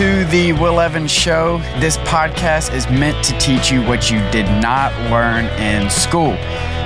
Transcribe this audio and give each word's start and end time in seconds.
To 0.00 0.24
the 0.30 0.54
Will 0.54 0.80
Evans 0.80 1.10
Show. 1.10 1.58
This 1.78 1.98
podcast 1.98 2.72
is 2.72 2.88
meant 2.88 3.22
to 3.22 3.38
teach 3.38 3.70
you 3.70 3.82
what 3.82 4.10
you 4.10 4.16
did 4.30 4.46
not 4.62 4.94
learn 5.10 5.44
in 5.60 5.90
school. 5.90 6.34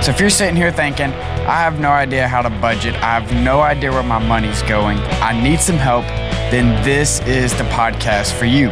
So 0.01 0.11
if 0.11 0.19
you're 0.19 0.29
sitting 0.29 0.57
here 0.57 0.69
thinking, 0.69 1.13
I 1.13 1.61
have 1.61 1.79
no 1.79 1.91
idea 1.91 2.27
how 2.27 2.41
to 2.41 2.49
budget, 2.49 2.93
I 2.95 3.17
have 3.17 3.33
no 3.41 3.61
idea 3.61 3.93
where 3.93 4.03
my 4.03 4.19
money's 4.19 4.61
going, 4.63 4.97
I 5.21 5.41
need 5.41 5.61
some 5.61 5.77
help, 5.77 6.03
then 6.51 6.83
this 6.83 7.21
is 7.21 7.57
the 7.57 7.63
podcast 7.69 8.33
for 8.33 8.43
you. 8.43 8.69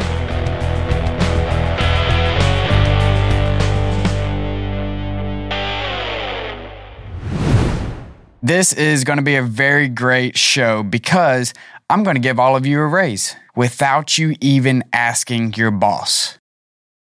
This 8.42 8.74
is 8.74 9.04
going 9.04 9.16
to 9.16 9.22
be 9.22 9.36
a 9.36 9.42
very 9.42 9.88
great 9.88 10.36
show 10.36 10.82
because 10.82 11.54
I'm 11.90 12.02
going 12.02 12.16
to 12.16 12.20
give 12.20 12.40
all 12.40 12.56
of 12.56 12.66
you 12.66 12.80
a 12.80 12.86
raise 12.86 13.36
without 13.54 14.18
you 14.18 14.34
even 14.40 14.84
asking 14.92 15.54
your 15.54 15.70
boss. 15.70 16.38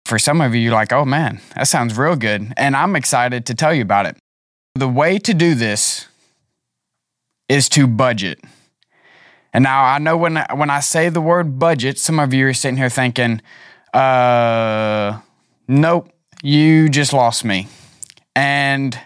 For 0.05 0.17
some 0.17 0.41
of 0.41 0.55
you, 0.55 0.61
you're 0.61 0.73
like, 0.73 0.91
oh 0.91 1.05
man, 1.05 1.41
that 1.55 1.67
sounds 1.67 1.97
real 1.97 2.16
good. 2.16 2.53
And 2.57 2.75
I'm 2.75 2.95
excited 2.95 3.45
to 3.47 3.53
tell 3.53 3.73
you 3.73 3.81
about 3.81 4.05
it. 4.05 4.17
The 4.75 4.88
way 4.88 5.20
to 5.20 5.34
do 5.34 5.55
this 5.55 6.07
is 7.49 7.70
to 7.70 7.85
budget. 7.85 8.39
And 9.53 9.63
now 9.63 9.84
I 9.84 9.97
know 9.99 10.16
when 10.16 10.38
when 10.55 10.70
I 10.70 10.80
say 10.80 11.09
the 11.09 11.22
word 11.22 11.59
budget, 11.59 11.99
some 11.99 12.19
of 12.19 12.33
you 12.33 12.47
are 12.47 12.53
sitting 12.53 12.77
here 12.77 12.89
thinking, 12.89 13.42
uh, 13.94 15.19
nope, 15.67 16.09
you 16.42 16.88
just 16.88 17.11
lost 17.11 17.44
me. 17.44 17.67
And 18.33 18.97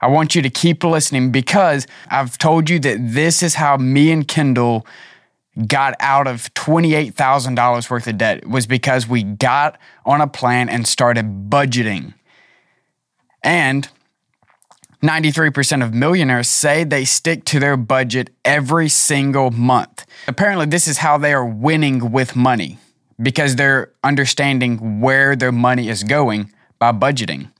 I 0.00 0.08
want 0.08 0.34
you 0.34 0.42
to 0.42 0.50
keep 0.50 0.82
listening 0.82 1.30
because 1.30 1.86
I've 2.08 2.38
told 2.38 2.70
you 2.70 2.78
that 2.80 2.98
this 3.00 3.42
is 3.42 3.54
how 3.54 3.76
me 3.76 4.10
and 4.10 4.26
Kendall 4.26 4.86
got 5.66 5.94
out 6.00 6.26
of 6.26 6.52
$28,000 6.54 7.90
worth 7.90 8.06
of 8.06 8.18
debt 8.18 8.48
was 8.48 8.66
because 8.66 9.06
we 9.06 9.22
got 9.22 9.78
on 10.06 10.20
a 10.20 10.26
plan 10.26 10.68
and 10.68 10.86
started 10.86 11.50
budgeting. 11.50 12.14
And 13.42 13.88
93% 15.02 15.82
of 15.82 15.94
millionaires 15.94 16.48
say 16.48 16.84
they 16.84 17.04
stick 17.04 17.44
to 17.46 17.58
their 17.58 17.76
budget 17.76 18.30
every 18.44 18.88
single 18.88 19.50
month. 19.50 20.06
Apparently, 20.28 20.66
this 20.66 20.86
is 20.86 20.98
how 20.98 21.18
they 21.18 21.32
are 21.32 21.46
winning 21.46 22.12
with 22.12 22.36
money 22.36 22.78
because 23.20 23.56
they're 23.56 23.92
understanding 24.04 25.00
where 25.00 25.34
their 25.36 25.52
money 25.52 25.88
is 25.88 26.04
going 26.04 26.52
by 26.78 26.92
budgeting. 26.92 27.50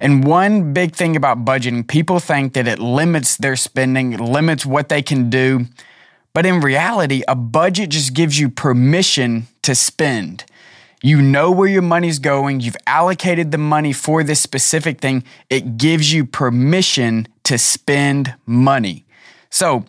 And 0.00 0.24
one 0.24 0.72
big 0.72 0.94
thing 0.94 1.16
about 1.16 1.44
budgeting, 1.44 1.86
people 1.86 2.20
think 2.20 2.52
that 2.54 2.68
it 2.68 2.78
limits 2.78 3.36
their 3.36 3.56
spending, 3.56 4.16
limits 4.16 4.66
what 4.66 4.88
they 4.88 5.02
can 5.02 5.30
do. 5.30 5.66
But 6.32 6.44
in 6.44 6.60
reality, 6.60 7.22
a 7.26 7.34
budget 7.34 7.90
just 7.90 8.12
gives 8.12 8.38
you 8.38 8.50
permission 8.50 9.46
to 9.62 9.74
spend. 9.74 10.44
You 11.02 11.22
know 11.22 11.50
where 11.50 11.68
your 11.68 11.82
money's 11.82 12.18
going, 12.18 12.60
you've 12.60 12.76
allocated 12.86 13.52
the 13.52 13.58
money 13.58 13.92
for 13.92 14.22
this 14.22 14.40
specific 14.40 15.00
thing. 15.00 15.24
It 15.48 15.78
gives 15.78 16.12
you 16.12 16.24
permission 16.24 17.28
to 17.44 17.58
spend 17.58 18.34
money. 18.44 19.04
So, 19.50 19.84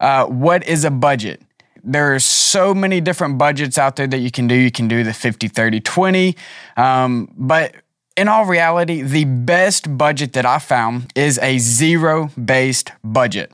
uh, 0.00 0.26
what 0.26 0.66
is 0.66 0.84
a 0.84 0.90
budget? 0.90 1.42
There 1.84 2.14
are 2.14 2.18
so 2.18 2.74
many 2.74 3.00
different 3.00 3.38
budgets 3.38 3.78
out 3.78 3.96
there 3.96 4.06
that 4.06 4.18
you 4.18 4.30
can 4.30 4.46
do. 4.48 4.54
You 4.54 4.70
can 4.70 4.88
do 4.88 5.04
the 5.04 5.14
50, 5.14 5.48
30, 5.48 5.80
20. 5.80 6.36
Um, 6.76 7.32
but 7.36 7.74
in 8.18 8.26
all 8.26 8.44
reality, 8.46 9.00
the 9.00 9.24
best 9.24 9.96
budget 9.96 10.32
that 10.32 10.44
I 10.44 10.58
found 10.58 11.12
is 11.14 11.38
a 11.38 11.58
zero 11.58 12.30
based 12.30 12.90
budget. 13.04 13.52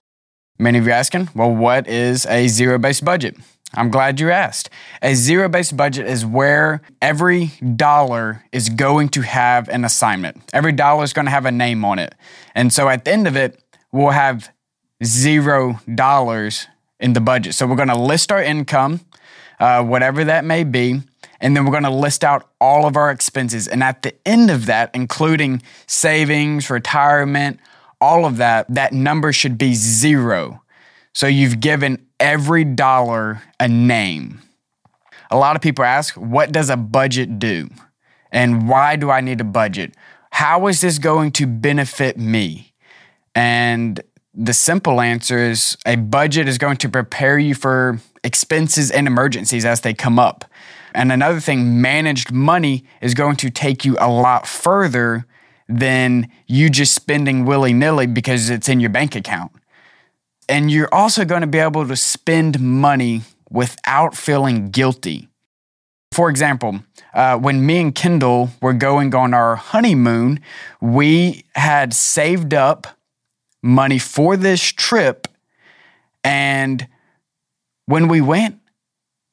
Many 0.58 0.78
of 0.78 0.86
you 0.86 0.92
asking, 0.92 1.28
well, 1.34 1.54
what 1.54 1.86
is 1.86 2.25
a 2.25 2.48
zero 2.48 2.78
based 2.78 3.04
budget? 3.04 3.36
I'm 3.75 3.91
glad 3.91 4.20
you 4.20 4.30
asked. 4.30 4.70
A 5.02 5.14
zero 5.14 5.50
based 5.50 5.76
budget 5.76 6.06
is 6.06 6.25
where 6.25 6.80
every 7.02 7.52
dollar 7.76 8.42
is 8.52 8.70
going 8.70 9.10
to 9.10 9.20
have 9.20 9.69
an 9.69 9.84
assignment. 9.84 10.41
Every 10.54 10.72
dollar 10.72 11.04
is 11.04 11.12
going 11.12 11.26
to 11.26 11.31
have 11.31 11.44
a 11.44 11.52
name 11.52 11.84
on 11.84 11.98
it. 11.98 12.14
And 12.54 12.72
so 12.72 12.88
at 12.88 13.04
the 13.04 13.12
end 13.12 13.26
of 13.26 13.36
it, 13.36 13.62
we'll 13.92 14.10
have 14.10 14.48
zero 15.04 15.78
dollars 15.94 16.69
in 16.98 17.12
the 17.12 17.20
budget. 17.20 17.54
So 17.54 17.66
we're 17.66 17.76
going 17.76 17.88
to 17.88 17.98
list 17.98 18.32
our 18.32 18.42
income, 18.42 19.00
uh, 19.60 19.84
whatever 19.84 20.25
that 20.25 20.46
may 20.46 20.64
be. 20.64 21.02
And 21.40 21.56
then 21.56 21.64
we're 21.64 21.72
going 21.72 21.84
to 21.84 21.90
list 21.90 22.24
out 22.24 22.48
all 22.60 22.86
of 22.86 22.96
our 22.96 23.10
expenses. 23.10 23.68
And 23.68 23.82
at 23.82 24.02
the 24.02 24.14
end 24.26 24.50
of 24.50 24.66
that, 24.66 24.90
including 24.94 25.62
savings, 25.86 26.70
retirement, 26.70 27.60
all 28.00 28.24
of 28.26 28.36
that, 28.38 28.66
that 28.72 28.92
number 28.92 29.32
should 29.32 29.58
be 29.58 29.74
zero. 29.74 30.62
So 31.12 31.26
you've 31.26 31.60
given 31.60 32.06
every 32.18 32.64
dollar 32.64 33.42
a 33.60 33.68
name. 33.68 34.40
A 35.30 35.36
lot 35.36 35.56
of 35.56 35.62
people 35.62 35.84
ask, 35.84 36.14
what 36.14 36.52
does 36.52 36.70
a 36.70 36.76
budget 36.76 37.38
do? 37.38 37.68
And 38.30 38.68
why 38.68 38.96
do 38.96 39.10
I 39.10 39.20
need 39.20 39.40
a 39.40 39.44
budget? 39.44 39.94
How 40.30 40.66
is 40.66 40.80
this 40.80 40.98
going 40.98 41.32
to 41.32 41.46
benefit 41.46 42.18
me? 42.18 42.72
And 43.34 44.00
the 44.34 44.52
simple 44.52 45.00
answer 45.00 45.38
is 45.38 45.76
a 45.86 45.96
budget 45.96 46.48
is 46.48 46.58
going 46.58 46.76
to 46.78 46.88
prepare 46.88 47.38
you 47.38 47.54
for 47.54 48.00
expenses 48.24 48.90
and 48.90 49.06
emergencies 49.06 49.64
as 49.64 49.82
they 49.82 49.94
come 49.94 50.18
up. 50.18 50.44
And 50.94 51.12
another 51.12 51.40
thing, 51.40 51.80
managed 51.80 52.32
money 52.32 52.84
is 53.00 53.14
going 53.14 53.36
to 53.36 53.50
take 53.50 53.84
you 53.84 53.96
a 54.00 54.10
lot 54.10 54.46
further 54.46 55.26
than 55.68 56.28
you 56.46 56.70
just 56.70 56.94
spending 56.94 57.44
willy 57.44 57.72
nilly 57.72 58.06
because 58.06 58.50
it's 58.50 58.68
in 58.68 58.80
your 58.80 58.90
bank 58.90 59.14
account. 59.14 59.52
And 60.48 60.70
you're 60.70 60.92
also 60.92 61.24
going 61.24 61.40
to 61.40 61.46
be 61.46 61.58
able 61.58 61.86
to 61.86 61.96
spend 61.96 62.60
money 62.60 63.22
without 63.50 64.14
feeling 64.14 64.70
guilty. 64.70 65.28
For 66.12 66.30
example, 66.30 66.80
uh, 67.12 67.38
when 67.38 67.64
me 67.64 67.80
and 67.80 67.94
Kendall 67.94 68.50
were 68.60 68.72
going 68.72 69.14
on 69.14 69.34
our 69.34 69.56
honeymoon, 69.56 70.40
we 70.80 71.44
had 71.56 71.92
saved 71.92 72.54
up 72.54 72.86
money 73.62 73.98
for 73.98 74.36
this 74.36 74.62
trip. 74.62 75.26
And 76.22 76.86
when 77.86 78.08
we 78.08 78.20
went, 78.20 78.60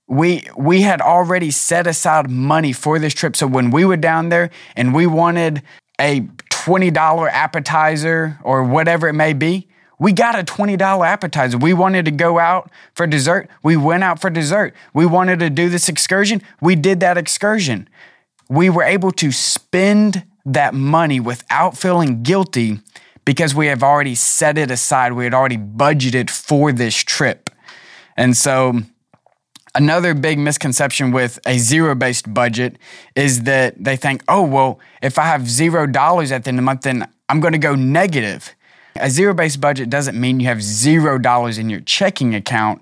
we 0.07 0.44
we 0.57 0.81
had 0.81 1.01
already 1.01 1.51
set 1.51 1.88
aside 1.88 2.29
money 2.29 2.73
for 2.73 3.00
this 3.00 3.13
trip. 3.13 3.35
So 3.35 3.47
when 3.47 3.72
we 3.72 3.85
were 3.85 3.97
down 3.97 4.29
there 4.29 4.50
and 4.75 4.94
we 4.94 5.07
wanted 5.07 5.63
a 6.00 6.22
$20 6.50 7.31
appetizer 7.31 8.39
or 8.44 8.63
whatever 8.63 9.07
it 9.07 9.13
may 9.13 9.34
be, 9.34 9.67
we 10.00 10.13
got 10.13 10.38
a 10.38 10.44
$20 10.44 11.07
appetizer. 11.07 11.59
We 11.59 11.73
wanted 11.73 12.06
to 12.06 12.12
go 12.12 12.39
out 12.39 12.72
for 12.95 13.06
dessert. 13.06 13.50
We 13.62 13.78
went 13.78 14.03
out 14.03 14.19
for 14.19 14.31
dessert. 14.31 14.73
We 14.95 15.06
wanted 15.06 15.39
to 15.41 15.50
do 15.51 15.69
this 15.69 15.88
excursion. 15.88 16.41
We 16.59 16.75
did 16.75 17.01
that 17.01 17.19
excursion. 17.19 17.88
We 18.50 18.72
were 18.72 18.81
able 18.81 19.12
to 19.12 19.31
spend 19.31 20.25
that 20.44 20.73
money 20.73 21.19
without 21.19 21.78
feeling 21.78 22.23
guilty 22.23 22.79
because 23.25 23.53
we 23.53 23.68
have 23.68 23.83
already 23.83 24.16
set 24.16 24.57
it 24.57 24.72
aside. 24.72 25.13
We 25.13 25.23
had 25.23 25.35
already 25.35 25.57
budgeted 25.57 26.31
for 26.31 26.72
this 26.72 26.95
trip. 26.95 27.50
And 28.22 28.38
so 28.38 28.82
Another 29.74 30.14
big 30.14 30.38
misconception 30.38 31.12
with 31.12 31.40
a 31.46 31.58
zero 31.58 31.96
based 31.96 32.34
budget 32.34 32.78
is 33.16 33.44
that 33.44 33.82
they 33.82 33.96
think, 33.96 34.22
oh, 34.28 34.42
well, 34.42 34.82
if 35.02 35.18
I 35.18 35.24
have 35.24 35.50
zero 35.50 35.88
dollars 35.88 36.31
at 36.34 36.44
the 36.44 36.50
end 36.50 36.58
of 36.58 36.64
the 36.64 36.66
month, 36.66 36.81
then 36.81 37.08
I'm 37.30 37.40
going 37.40 37.54
to 37.54 37.58
go 37.58 37.74
negative. 37.76 38.54
A 38.98 39.10
zero 39.10 39.34
based 39.34 39.62
budget 39.62 39.90
doesn't 39.90 40.20
mean 40.20 40.42
you 40.42 40.48
have 40.48 40.62
zero 40.62 41.18
dollars 41.18 41.58
in 41.58 41.70
your 41.70 41.80
checking 41.80 42.36
account. 42.36 42.81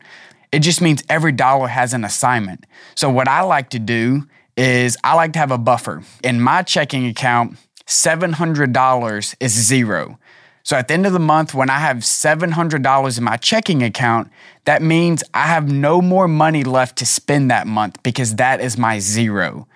It 0.51 0.59
just 0.59 0.81
means 0.81 1.03
every 1.07 1.31
dollar 1.31 1.67
has 1.67 1.93
an 1.93 2.03
assignment. 2.03 2.65
So, 2.95 3.07
what 3.07 3.27
I 3.27 3.41
like 3.41 3.69
to 3.69 3.79
do 3.79 4.23
is 4.57 4.97
I 5.03 5.13
like 5.13 5.33
to 5.33 5.39
have 5.39 5.51
a 5.51 5.59
buffer. 5.59 6.01
In 6.23 6.41
my 6.41 6.63
checking 6.63 7.05
account, 7.05 7.55
$700 7.85 9.35
is 9.39 9.51
zero. 9.51 10.17
So 10.63 10.75
at 10.75 10.87
the 10.87 10.93
end 10.93 11.05
of 11.05 11.13
the 11.13 11.19
month, 11.19 11.53
when 11.53 11.69
I 11.69 11.79
have 11.79 11.97
$700 11.97 13.17
in 13.17 13.23
my 13.23 13.37
checking 13.37 13.81
account, 13.81 14.29
that 14.65 14.81
means 14.81 15.23
I 15.33 15.47
have 15.47 15.71
no 15.71 16.01
more 16.01 16.27
money 16.27 16.63
left 16.63 16.97
to 16.97 17.05
spend 17.05 17.49
that 17.49 17.65
month 17.65 18.01
because 18.03 18.35
that 18.35 18.61
is 18.61 18.77
my 18.77 18.99
zero. 18.99 19.67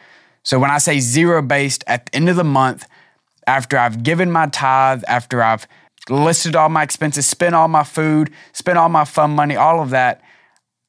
So 0.43 0.59
when 0.59 0.71
I 0.71 0.77
say 0.77 0.99
zero 0.99 1.41
based 1.41 1.83
at 1.87 2.07
the 2.07 2.15
end 2.15 2.29
of 2.29 2.35
the 2.35 2.43
month, 2.43 2.85
after 3.47 3.77
I've 3.77 4.03
given 4.03 4.31
my 4.31 4.47
tithe, 4.47 5.03
after 5.07 5.41
I've 5.41 5.67
listed 6.09 6.55
all 6.55 6.69
my 6.69 6.83
expenses, 6.83 7.25
spent 7.25 7.55
all 7.55 7.67
my 7.67 7.83
food, 7.83 8.29
spent 8.51 8.77
all 8.77 8.89
my 8.89 9.05
fun 9.05 9.31
money, 9.31 9.55
all 9.55 9.81
of 9.81 9.89
that, 9.91 10.21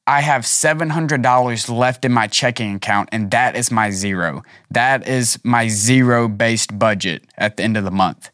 I 0.06 0.20
have 0.20 0.43
$700 0.43 1.76
left 1.79 2.05
in 2.05 2.12
my 2.12 2.26
checking 2.26 2.75
account, 2.75 3.08
and 3.11 3.31
that 3.31 3.56
is 3.56 3.70
my 3.70 3.91
zero. 3.91 4.43
That 4.70 5.08
is 5.08 5.38
my 5.44 5.69
zero 5.69 6.29
based 6.29 6.79
budget 6.79 7.25
at 7.38 7.56
the 7.56 7.62
end 7.62 7.76
of 7.76 7.85
the 7.85 7.91
month. 7.91 8.31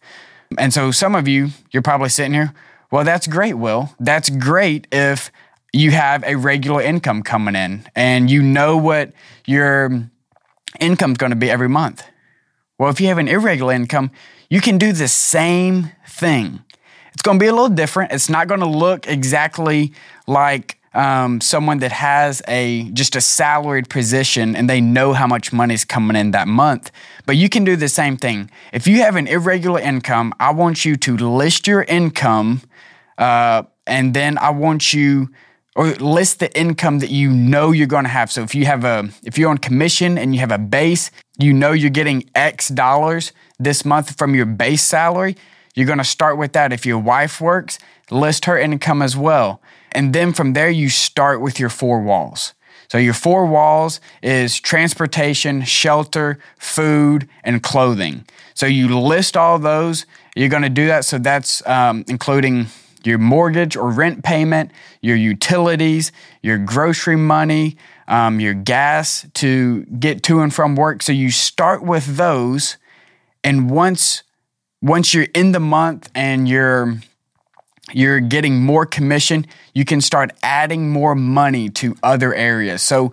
And 0.59 0.73
so 0.73 0.91
some 0.91 1.15
of 1.15 1.29
you, 1.29 1.51
you're 1.71 1.83
probably 1.83 2.09
sitting 2.09 2.35
here, 2.35 2.53
well, 2.91 3.05
that's 3.05 3.27
great, 3.27 3.55
Will. 3.55 3.95
That's 4.01 4.31
great 4.31 4.87
if 4.91 5.31
you 5.73 5.93
have 5.93 6.25
a 6.25 6.35
regular 6.35 6.83
income 6.83 7.23
coming 7.23 7.55
in 7.55 7.87
and 7.95 8.29
you 8.29 8.43
know 8.43 8.77
what 8.77 9.13
your 9.47 10.11
income's 10.81 11.19
going 11.19 11.31
to 11.31 11.37
be 11.37 11.51
every 11.51 11.69
month. 11.69 12.03
Well, 12.79 12.91
if 12.91 13.01
you 13.01 13.07
have 13.09 13.19
an 13.19 13.29
irregular 13.29 13.73
income, 13.73 14.11
you 14.49 14.61
can 14.61 14.79
do 14.79 14.93
the 14.93 15.07
same 15.07 15.93
thing. 16.09 16.65
It's 17.13 17.23
going 17.23 17.39
to 17.39 17.43
be 17.43 17.49
a 17.49 17.53
little 17.53 17.69
different. 17.69 18.13
It's 18.13 18.29
not 18.29 18.49
going 18.49 18.61
to 18.61 18.67
look 18.67 19.07
exactly 19.07 19.93
like 20.27 20.80
um, 20.93 21.41
someone 21.41 21.79
that 21.79 21.93
has 21.93 22.43
a 22.49 22.91
just 22.93 23.15
a 23.15 23.21
salaried 23.21 23.89
position 23.89 24.57
and 24.57 24.69
they 24.69 24.81
know 24.81 25.13
how 25.13 25.27
much 25.27 25.53
money 25.53 25.75
is 25.75 25.85
coming 25.85 26.17
in 26.17 26.33
that 26.33 26.49
month. 26.49 26.91
But 27.27 27.37
you 27.37 27.49
can 27.49 27.65
do 27.65 27.77
the 27.77 27.89
same 27.89 28.17
thing. 28.17 28.51
If 28.73 28.87
you 28.87 28.99
have 29.03 29.17
an 29.17 29.27
irregular 29.27 29.81
income, 29.81 30.35
I 30.41 30.53
want 30.53 30.85
you 30.85 30.97
to 30.97 31.17
list 31.17 31.67
your 31.67 31.83
income, 31.83 32.63
uh, 33.19 33.63
and 33.87 34.15
then 34.15 34.39
I 34.39 34.51
want 34.51 34.93
you 34.93 35.31
or 35.77 35.93
list 35.95 36.41
the 36.41 36.59
income 36.59 36.99
that 36.99 37.11
you 37.11 37.31
know 37.31 37.71
you're 37.71 37.87
going 37.87 38.05
to 38.05 38.11
have. 38.11 38.31
So 38.33 38.43
if 38.43 38.55
you 38.55 38.67
have 38.67 38.85
a 38.85 39.09
if 39.23 39.39
you're 39.39 39.51
on 39.51 39.59
commission 39.59 40.19
and 40.19 40.35
you 40.35 40.41
have 40.41 40.53
a 40.53 40.59
base, 40.59 41.11
you 41.39 41.53
know 41.53 41.73
you're 41.73 41.91
getting 41.91 42.29
X 42.35 42.69
dollars 42.69 43.33
this 43.59 43.85
month 43.85 44.19
from 44.19 44.35
your 44.35 44.47
base 44.47 44.83
salary. 44.83 45.37
You're 45.77 45.87
going 45.87 45.99
to 45.99 46.05
start 46.05 46.37
with 46.37 46.53
that. 46.55 46.73
If 46.73 46.85
your 46.85 46.99
wife 46.99 47.41
works, 47.41 47.79
list 48.11 48.47
her 48.47 48.59
income 48.59 49.03
as 49.03 49.17
well. 49.17 49.63
And 49.93 50.13
then 50.13 50.33
from 50.33 50.53
there, 50.53 50.71
you 50.71 50.89
start 50.89 51.41
with 51.41 51.59
your 51.59 51.69
four 51.69 52.01
walls. 52.01 52.55
So 52.89 52.99
your 52.99 53.15
four 53.15 53.47
walls 53.47 54.01
is 54.23 54.59
transportation, 54.59 55.63
shelter, 55.63 56.39
food, 56.59 57.29
and 57.45 57.63
clothing. 57.63 58.25
So 58.55 58.67
you 58.67 58.99
list 58.99 59.37
all 59.37 59.59
those. 59.59 60.07
You're 60.35 60.49
going 60.49 60.65
to 60.65 60.69
do 60.69 60.87
that. 60.89 61.05
So 61.05 61.19
that's 61.19 61.65
um, 61.69 62.05
including 62.09 62.67
your 63.05 63.19
mortgage 63.19 63.77
or 63.77 63.91
rent 63.91 64.25
payment, 64.25 64.73
your 65.01 65.17
utilities, 65.17 66.13
your 66.43 66.59
grocery 66.59 67.17
money, 67.17 67.77
um, 68.09 68.41
your 68.41 68.55
gas 68.55 69.27
to 69.35 69.85
get 69.85 70.23
to 70.25 70.41
and 70.41 70.53
from 70.53 70.75
work. 70.75 71.03
So 71.03 71.13
you 71.13 71.31
start 71.31 71.83
with 71.83 72.17
those, 72.17 72.77
and 73.45 73.71
once 73.71 74.23
once 74.83 75.15
you're 75.15 75.29
in 75.35 75.53
the 75.53 75.61
month 75.61 76.11
and 76.15 76.49
you're 76.49 76.99
you're 77.95 78.21
getting 78.21 78.63
more 78.63 78.87
commission, 78.87 79.47
you 79.75 79.85
can 79.85 80.01
start 80.01 80.31
adding 80.43 80.91
more 80.91 81.15
money 81.15 81.69
to 81.71 81.97
other 82.03 82.35
areas. 82.35 82.83
So 82.83 83.13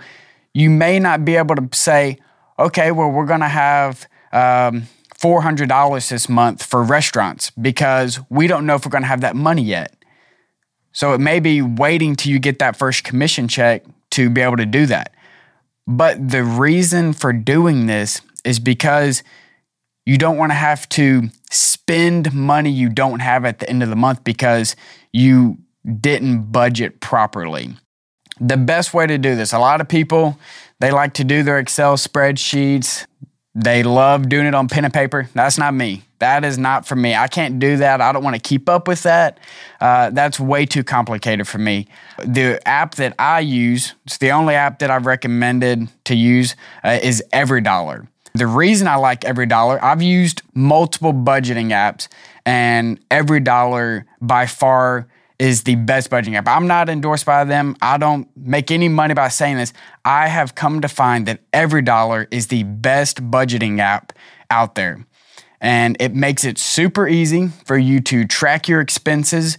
you 0.53 0.69
may 0.69 1.00
not 1.00 1.25
be 1.25 1.35
able 1.35 1.56
to 1.56 1.69
say, 1.74 2.18
okay, 2.57 2.91
well, 2.91 3.09
we're 3.09 3.25
going 3.25 3.41
to 3.41 3.47
have 3.47 4.07
um, 4.31 4.88
$400 5.19 6.09
this 6.09 6.29
month 6.29 6.63
for 6.63 6.83
restaurants 6.83 7.51
because 7.51 8.19
we 8.29 8.47
don't 8.47 8.65
know 8.65 8.75
if 8.75 8.85
we're 8.85 8.91
going 8.91 9.03
to 9.03 9.07
have 9.07 9.21
that 9.21 9.35
money 9.35 9.63
yet. 9.63 9.94
So 10.91 11.13
it 11.13 11.19
may 11.19 11.39
be 11.39 11.62
waiting 11.62 12.15
till 12.15 12.31
you 12.31 12.39
get 12.39 12.59
that 12.59 12.75
first 12.75 13.03
commission 13.03 13.47
check 13.47 13.85
to 14.12 14.29
be 14.29 14.41
able 14.41 14.57
to 14.57 14.65
do 14.65 14.85
that. 14.88 15.13
But 15.85 16.29
the 16.29 16.44
reason 16.44 17.13
for 17.13 17.31
doing 17.31 17.85
this 17.85 18.21
is 18.44 18.59
because 18.59 19.24
you 20.07 20.18
don't 20.18 20.38
want 20.38 20.51
to 20.51 20.56
have 20.56 20.88
to 20.88 21.30
spend 21.51 22.33
money 22.33 22.71
you 22.71 22.88
don't 22.88 23.19
have 23.19 23.44
at 23.44 23.59
the 23.59 23.69
end 23.69 23.83
of 23.83 23.89
the 23.89 23.95
month 23.95 24.24
because 24.24 24.74
you 25.12 25.57
didn't 26.00 26.50
budget 26.50 27.01
properly. 27.01 27.75
The 28.39 28.56
best 28.56 28.94
way 28.94 29.06
to 29.06 29.18
do 29.18 29.36
this, 29.36 29.51
a 29.51 29.59
lot 29.59 29.81
of 29.81 29.89
people, 29.89 30.39
they 30.80 30.92
like 30.92 31.15
to 31.15 31.25
do 31.25 31.44
their 31.44 31.59
Excel 31.59 31.98
spreadsheets. 31.98 33.06
They 33.54 33.83
love 33.83 34.30
doing 34.30 34.45
it 34.45 34.56
on 34.56 34.69
pen 34.69 34.86
and 34.86 34.94
paper. 34.94 35.27
That's 35.33 35.57
not 35.57 35.74
me. 35.74 36.04
That 36.19 36.45
is 36.45 36.57
not 36.57 36.88
for 36.88 36.95
me. 36.95 37.13
I 37.13 37.27
can't 37.27 37.60
do 37.60 37.75
that. 37.75 38.00
I 38.00 38.13
don't 38.13 38.24
want 38.24 38.36
to 38.36 38.42
keep 38.42 38.69
up 38.69 38.88
with 38.88 39.03
that. 39.03 39.39
Uh, 39.81 40.12
that's 40.12 40.39
way 40.39 40.65
too 40.65 40.86
complicated 40.86 41.50
for 41.50 41.57
me. 41.57 41.86
The 42.24 42.65
app 42.65 42.95
that 42.95 43.13
I 43.19 43.42
use, 43.42 43.94
it's 44.06 44.19
the 44.19 44.31
only 44.31 44.56
app 44.56 44.80
that 44.80 44.89
I've 44.89 45.06
recommended 45.06 45.89
to 46.06 46.15
use, 46.15 46.56
uh, 46.86 46.98
is 47.03 47.21
EveryDollar. 47.33 48.07
The 48.38 48.45
reason 48.48 48.88
I 48.88 48.95
like 48.95 49.25
Every 49.25 49.48
Dollar, 49.48 49.84
I've 49.84 50.01
used 50.01 50.44
multiple 50.54 51.12
budgeting 51.12 51.69
apps, 51.69 52.07
and 52.45 53.00
Every 53.10 53.39
Dollar 53.39 54.06
by 54.22 54.45
far 54.45 55.07
is 55.39 55.63
the 55.63 55.75
best 55.75 56.12
budgeting 56.12 56.36
app. 56.36 56.48
I'm 56.48 56.68
not 56.68 56.88
endorsed 56.88 57.25
by 57.25 57.45
them. 57.45 57.75
I 57.81 57.98
don't 57.98 58.28
make 58.38 58.69
any 58.69 58.89
money 58.89 59.16
by 59.16 59.30
saying 59.30 59.57
this. 59.57 59.74
I 60.06 60.28
have 60.28 60.54
come 60.54 60.81
to 60.81 60.88
find 60.88 61.25
that 61.25 61.39
Every 61.51 61.81
Dollar 61.81 62.28
is 62.30 62.48
the 62.48 62.62
best 62.62 63.31
budgeting 63.31 63.80
app 63.80 64.13
out 64.51 64.75
there. 64.75 65.06
And 65.60 65.98
it 66.00 66.13
makes 66.13 66.45
it 66.45 66.60
super 66.60 67.07
easy 67.07 67.48
for 67.66 67.78
you 67.78 68.00
to 68.01 68.25
track 68.25 68.68
your 68.68 68.81
expenses. 68.81 69.57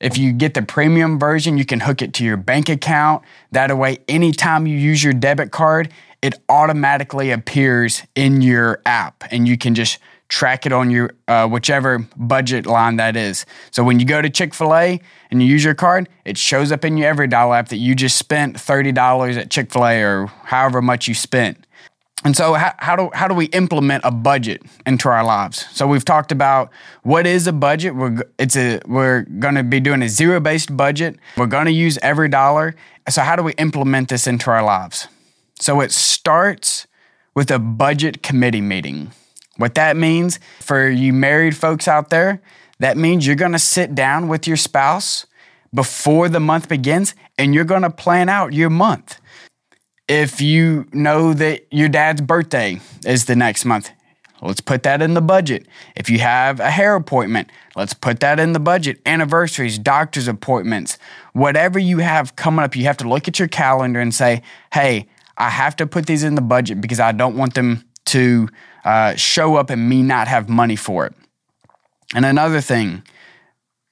If 0.00 0.16
you 0.16 0.32
get 0.32 0.54
the 0.54 0.62
premium 0.62 1.18
version, 1.18 1.58
you 1.58 1.66
can 1.66 1.80
hook 1.80 2.00
it 2.00 2.14
to 2.14 2.24
your 2.24 2.38
bank 2.38 2.70
account. 2.70 3.22
That 3.52 3.76
way, 3.76 3.98
anytime 4.08 4.66
you 4.66 4.78
use 4.78 5.04
your 5.04 5.12
debit 5.12 5.50
card, 5.50 5.92
it 6.22 6.34
automatically 6.48 7.30
appears 7.30 8.02
in 8.14 8.40
your 8.42 8.80
app 8.86 9.24
and 9.30 9.46
you 9.46 9.56
can 9.56 9.74
just 9.74 9.98
track 10.28 10.66
it 10.66 10.72
on 10.72 10.90
your 10.90 11.12
uh, 11.28 11.46
whichever 11.46 12.00
budget 12.16 12.66
line 12.66 12.96
that 12.96 13.16
is. 13.16 13.46
So 13.70 13.84
when 13.84 14.00
you 14.00 14.06
go 14.06 14.20
to 14.20 14.28
Chick 14.28 14.54
fil 14.54 14.74
A 14.74 15.00
and 15.30 15.42
you 15.42 15.48
use 15.48 15.62
your 15.62 15.74
card, 15.74 16.08
it 16.24 16.36
shows 16.36 16.72
up 16.72 16.84
in 16.84 16.96
your 16.96 17.08
every 17.08 17.28
dollar 17.28 17.56
app 17.56 17.68
that 17.68 17.76
you 17.76 17.94
just 17.94 18.16
spent 18.16 18.56
$30 18.56 19.36
at 19.36 19.50
Chick 19.50 19.72
fil 19.72 19.86
A 19.86 20.02
or 20.02 20.26
however 20.26 20.82
much 20.82 21.06
you 21.06 21.14
spent. 21.14 21.66
And 22.24 22.36
so, 22.36 22.54
how, 22.54 22.74
how, 22.78 22.96
do, 22.96 23.10
how 23.14 23.28
do 23.28 23.34
we 23.34 23.44
implement 23.46 24.02
a 24.04 24.10
budget 24.10 24.62
into 24.84 25.08
our 25.08 25.22
lives? 25.22 25.66
So, 25.70 25.86
we've 25.86 26.04
talked 26.04 26.32
about 26.32 26.72
what 27.02 27.24
is 27.24 27.46
a 27.46 27.52
budget. 27.52 27.94
We're, 27.94 28.20
it's 28.38 28.56
a, 28.56 28.80
we're 28.86 29.22
going 29.22 29.54
to 29.54 29.62
be 29.62 29.78
doing 29.78 30.02
a 30.02 30.08
zero 30.08 30.40
based 30.40 30.76
budget. 30.76 31.18
We're 31.36 31.46
going 31.46 31.66
to 31.66 31.72
use 31.72 31.98
every 32.02 32.28
dollar. 32.28 32.74
So, 33.08 33.22
how 33.22 33.36
do 33.36 33.44
we 33.44 33.52
implement 33.52 34.08
this 34.08 34.26
into 34.26 34.50
our 34.50 34.64
lives? 34.64 35.06
So 35.60 35.80
it 35.80 35.92
starts 35.92 36.86
with 37.34 37.50
a 37.50 37.58
budget 37.58 38.22
committee 38.22 38.60
meeting. 38.60 39.12
What 39.56 39.74
that 39.74 39.96
means 39.96 40.38
for 40.60 40.88
you 40.88 41.12
married 41.12 41.56
folks 41.56 41.88
out 41.88 42.10
there, 42.10 42.42
that 42.78 42.96
means 42.96 43.26
you're 43.26 43.36
gonna 43.36 43.58
sit 43.58 43.94
down 43.94 44.28
with 44.28 44.46
your 44.46 44.56
spouse 44.56 45.26
before 45.72 46.28
the 46.28 46.40
month 46.40 46.68
begins 46.68 47.14
and 47.38 47.54
you're 47.54 47.64
gonna 47.64 47.90
plan 47.90 48.28
out 48.28 48.52
your 48.52 48.70
month. 48.70 49.18
If 50.08 50.40
you 50.40 50.86
know 50.92 51.32
that 51.34 51.66
your 51.70 51.88
dad's 51.88 52.20
birthday 52.20 52.80
is 53.04 53.24
the 53.24 53.34
next 53.34 53.64
month, 53.64 53.90
let's 54.40 54.60
put 54.60 54.82
that 54.84 55.02
in 55.02 55.14
the 55.14 55.22
budget. 55.22 55.66
If 55.96 56.08
you 56.10 56.18
have 56.18 56.60
a 56.60 56.70
hair 56.70 56.94
appointment, 56.94 57.50
let's 57.74 57.94
put 57.94 58.20
that 58.20 58.38
in 58.38 58.52
the 58.52 58.60
budget. 58.60 59.00
Anniversaries, 59.06 59.78
doctor's 59.78 60.28
appointments, 60.28 60.98
whatever 61.32 61.78
you 61.78 61.98
have 61.98 62.36
coming 62.36 62.62
up, 62.64 62.76
you 62.76 62.84
have 62.84 62.98
to 62.98 63.08
look 63.08 63.26
at 63.26 63.38
your 63.38 63.48
calendar 63.48 64.00
and 64.00 64.14
say, 64.14 64.42
hey, 64.72 65.08
I 65.38 65.50
have 65.50 65.76
to 65.76 65.86
put 65.86 66.06
these 66.06 66.22
in 66.22 66.34
the 66.34 66.42
budget 66.42 66.80
because 66.80 67.00
I 67.00 67.12
don't 67.12 67.36
want 67.36 67.54
them 67.54 67.84
to 68.06 68.48
uh, 68.84 69.14
show 69.16 69.56
up 69.56 69.70
and 69.70 69.88
me 69.88 70.02
not 70.02 70.28
have 70.28 70.48
money 70.48 70.76
for 70.76 71.06
it. 71.06 71.14
And 72.14 72.24
another 72.24 72.60
thing, 72.60 73.02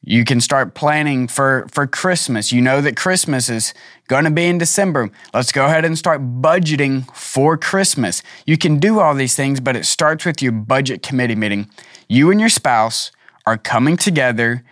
you 0.06 0.24
can 0.24 0.40
start 0.40 0.74
planning 0.74 1.26
for, 1.28 1.66
for 1.72 1.86
Christmas. 1.86 2.52
You 2.52 2.60
know 2.60 2.80
that 2.80 2.96
Christmas 2.96 3.48
is 3.48 3.72
going 4.06 4.24
to 4.24 4.30
be 4.30 4.44
in 4.44 4.58
December. 4.58 5.10
Let's 5.32 5.50
go 5.50 5.64
ahead 5.64 5.84
and 5.84 5.98
start 5.98 6.20
budgeting 6.20 7.12
for 7.16 7.56
Christmas. 7.56 8.22
You 8.46 8.58
can 8.58 8.78
do 8.78 9.00
all 9.00 9.14
these 9.14 9.34
things, 9.34 9.60
but 9.60 9.76
it 9.76 9.86
starts 9.86 10.24
with 10.24 10.42
your 10.42 10.52
budget 10.52 11.02
committee 11.02 11.34
meeting. 11.34 11.70
You 12.08 12.30
and 12.30 12.38
your 12.38 12.50
spouse 12.50 13.12
are 13.46 13.56
coming 13.56 13.96
together. 13.96 14.62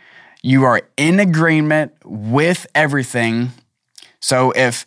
You 0.43 0.65
are 0.65 0.83
in 0.97 1.19
agreement 1.19 1.93
with 2.05 2.67
everything. 2.75 3.53
So 4.21 4.53
if 4.53 4.85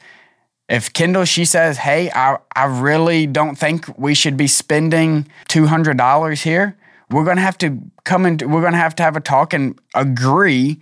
if 0.68 0.92
Kendall, 0.94 1.26
she 1.26 1.46
says, 1.46 1.78
hey, 1.78 2.10
I, 2.12 2.38
I 2.56 2.66
really 2.66 3.28
don't 3.28 3.56
think 3.56 3.86
we 3.98 4.16
should 4.16 4.36
be 4.36 4.48
spending 4.48 5.28
$200 5.50 6.44
here, 6.44 6.78
we're 7.12 7.24
going 7.24 7.38
to 7.38 7.44
have 7.44 7.58
to 7.60 7.80
come 8.04 8.26
and 8.26 8.42
we're 8.42 8.62
going 8.62 8.74
to 8.74 8.80
have 8.80 8.96
to 8.96 9.04
have 9.04 9.16
a 9.16 9.22
talk 9.22 9.54
and 9.54 9.80
agree 9.94 10.82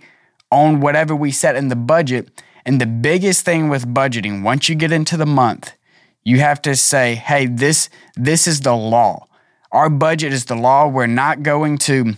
on 0.50 0.80
whatever 0.80 1.14
we 1.14 1.30
set 1.30 1.56
in 1.56 1.68
the 1.68 1.76
budget. 1.76 2.42
And 2.64 2.80
the 2.80 2.86
biggest 2.86 3.44
thing 3.44 3.68
with 3.68 3.92
budgeting, 3.92 4.42
once 4.42 4.68
you 4.68 4.74
get 4.74 4.90
into 4.90 5.18
the 5.18 5.26
month, 5.26 5.74
you 6.22 6.40
have 6.40 6.62
to 6.62 6.74
say, 6.76 7.14
hey, 7.14 7.46
this, 7.46 7.90
this 8.16 8.46
is 8.46 8.62
the 8.62 8.74
law. 8.74 9.26
Our 9.70 9.90
budget 9.90 10.32
is 10.32 10.46
the 10.46 10.54
law. 10.54 10.86
We're 10.86 11.06
not 11.06 11.42
going 11.42 11.76
to, 11.78 12.14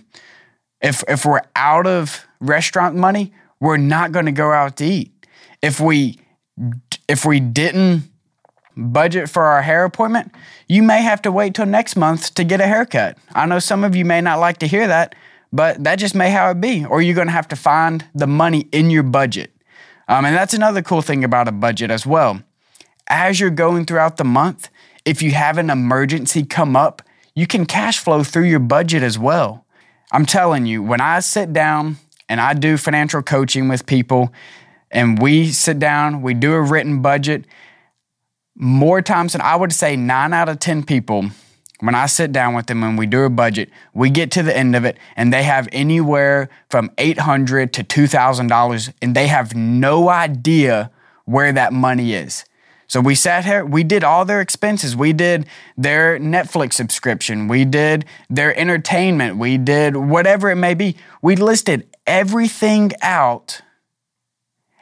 if, 0.81 1.03
if 1.09 1.27
we're 1.27 1.43
out 1.57 1.89
of 1.89 2.25
restaurant 2.39 2.95
money, 2.95 3.33
we're 3.59 3.77
not 3.79 4.13
going 4.13 4.27
to 4.27 4.33
go 4.33 4.53
out 4.53 4.77
to 4.77 4.85
eat. 4.85 5.13
If 5.63 5.81
we 5.81 6.21
if 7.09 7.25
we 7.25 7.41
didn't 7.41 8.05
budget 8.77 9.31
for 9.31 9.45
our 9.45 9.63
hair 9.63 9.85
appointment, 9.85 10.33
you 10.69 10.83
may 10.83 11.03
have 11.03 11.23
to 11.23 11.33
wait 11.33 11.55
till 11.55 11.67
next 11.67 11.97
month 11.97 12.35
to 12.35 12.45
get 12.45 12.61
a 12.61 12.67
haircut. 12.67 13.17
I 13.35 13.47
know 13.47 13.59
some 13.59 13.85
of 13.85 13.97
you 13.97 14.05
may 14.05 14.21
not 14.21 14.39
like 14.39 14.59
to 14.59 14.67
hear 14.67 14.87
that, 14.87 15.15
but 15.53 15.83
that 15.85 15.97
just 15.97 16.15
may 16.15 16.31
how 16.31 16.51
it 16.51 16.61
be. 16.61 16.85
Or 16.85 17.01
you're 17.01 17.15
going 17.15 17.29
to 17.29 17.33
have 17.33 17.49
to 17.49 17.57
find 17.57 18.05
the 18.15 18.27
money 18.27 18.69
in 18.73 18.91
your 18.91 19.03
budget. 19.03 19.53
Um, 20.09 20.25
and 20.25 20.37
that's 20.37 20.55
another 20.55 20.83
cool 20.83 21.03
thing 21.03 21.25
about 21.25 21.49
a 21.49 21.53
budget 21.53 21.91
as 21.91 22.07
well. 22.07 22.43
As 23.09 23.41
you're 23.41 23.51
going 23.51 23.87
throughout 23.87 24.17
the 24.17 24.25
month, 24.25 24.69
if 25.05 25.23
you 25.23 25.31
have 25.33 25.59
an 25.59 25.71
emergency 25.71 26.45
come 26.45 26.77
up, 26.77 27.03
you 27.35 27.47
can 27.47 27.67
cash 27.67 27.99
flow 27.99 28.23
through 28.25 28.45
your 28.45 28.61
budget 28.61 29.03
as 29.03 29.19
well. 29.19 29.65
I'm 30.13 30.27
telling 30.27 30.67
you, 30.67 30.83
when 30.83 31.01
I 31.01 31.21
sit 31.21 31.53
down 31.53 31.97
and 32.29 32.41
I 32.41 32.55
do 32.55 32.77
financial 32.77 33.23
coaching 33.23 33.69
with 33.69 33.87
people, 33.87 34.33
and 34.97 35.21
we 35.21 35.53
sit 35.53 35.79
down, 35.79 36.23
we 36.23 36.33
do 36.33 36.55
a 36.55 36.63
written 36.63 37.03
budget. 37.03 37.45
More 38.55 39.03
times 39.03 39.33
than 39.33 39.43
I 39.43 39.55
would 39.55 39.75
say, 39.75 39.95
nine 39.95 40.33
out 40.33 40.49
of 40.49 40.59
10 40.59 40.85
people, 40.85 41.27
when 41.81 41.95
I 41.95 42.07
sit 42.07 42.33
down 42.33 42.55
with 42.55 42.65
them 42.65 42.83
and 42.83 42.97
we 42.97 43.05
do 43.05 43.25
a 43.25 43.29
budget, 43.29 43.69
we 43.93 44.09
get 44.09 44.31
to 44.33 44.43
the 44.43 44.57
end 44.57 44.75
of 44.75 44.87
it 44.87 44.97
and 45.15 45.35
they 45.35 45.43
have 45.43 45.69
anywhere 45.71 46.49
from 46.71 46.91
800 46.97 47.75
to 47.75 47.85
$2,000 47.85 48.93
and 49.03 49.15
they 49.15 49.27
have 49.27 49.55
no 49.55 50.09
idea 50.09 50.91
where 51.27 51.53
that 51.53 51.75
money 51.75 52.15
is. 52.15 52.47
So 52.87 53.03
we 53.03 53.15
sat 53.15 53.45
here, 53.45 53.67
we 53.67 53.85
did 53.85 54.03
all 54.03 54.25
their 54.25 54.41
expenses. 54.41 54.97
We 54.97 55.13
did 55.13 55.47
their 55.77 56.19
Netflix 56.19 56.73
subscription. 56.73 57.49
We 57.49 57.67
did 57.67 58.07
their 58.31 58.59
entertainment. 58.59 59.37
We 59.37 59.59
did 59.59 59.95
whatever 59.95 60.49
it 60.49 60.57
may 60.57 60.73
be. 60.73 60.97
We 61.21 61.37
listed 61.37 61.87
everything 62.07 62.93
out. 63.03 63.61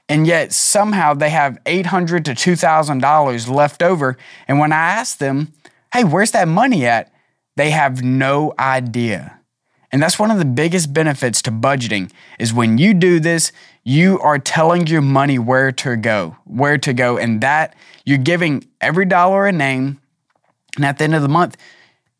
And 0.08 0.26
yet 0.26 0.52
somehow 0.52 1.14
they 1.14 1.30
have 1.30 1.58
$800 1.64 2.24
to 2.24 2.32
$2,000 2.34 3.48
left 3.48 3.82
over. 3.82 4.16
And 4.46 4.58
when 4.58 4.72
I 4.72 4.76
ask 4.76 5.18
them, 5.18 5.52
hey, 5.92 6.04
where's 6.04 6.32
that 6.32 6.48
money 6.48 6.86
at? 6.86 7.10
They 7.56 7.70
have 7.70 8.02
no 8.02 8.52
idea. 8.58 9.40
And 9.92 10.02
that's 10.02 10.18
one 10.18 10.32
of 10.32 10.38
the 10.38 10.44
biggest 10.44 10.92
benefits 10.92 11.40
to 11.42 11.52
budgeting 11.52 12.10
is 12.40 12.52
when 12.52 12.78
you 12.78 12.94
do 12.94 13.20
this, 13.20 13.52
you 13.84 14.18
are 14.20 14.38
telling 14.40 14.88
your 14.88 15.00
money 15.00 15.38
where 15.38 15.70
to 15.70 15.96
go, 15.96 16.36
where 16.44 16.78
to 16.78 16.92
go. 16.92 17.16
And 17.16 17.40
that 17.42 17.76
you're 18.04 18.18
giving 18.18 18.66
every 18.80 19.06
dollar 19.06 19.46
a 19.46 19.52
name. 19.52 20.00
And 20.76 20.84
at 20.84 20.98
the 20.98 21.04
end 21.04 21.14
of 21.14 21.22
the 21.22 21.28
month, 21.28 21.56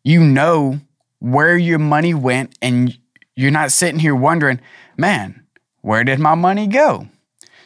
you 0.05 0.23
know 0.23 0.79
where 1.19 1.57
your 1.57 1.79
money 1.79 2.13
went. 2.13 2.57
And 2.61 2.97
you're 3.35 3.51
not 3.51 3.73
sitting 3.73 3.99
here 3.99 4.15
wondering, 4.15 4.61
man, 4.95 5.45
where 5.81 6.05
did 6.05 6.19
my 6.19 6.35
money 6.35 6.67
go? 6.67 7.09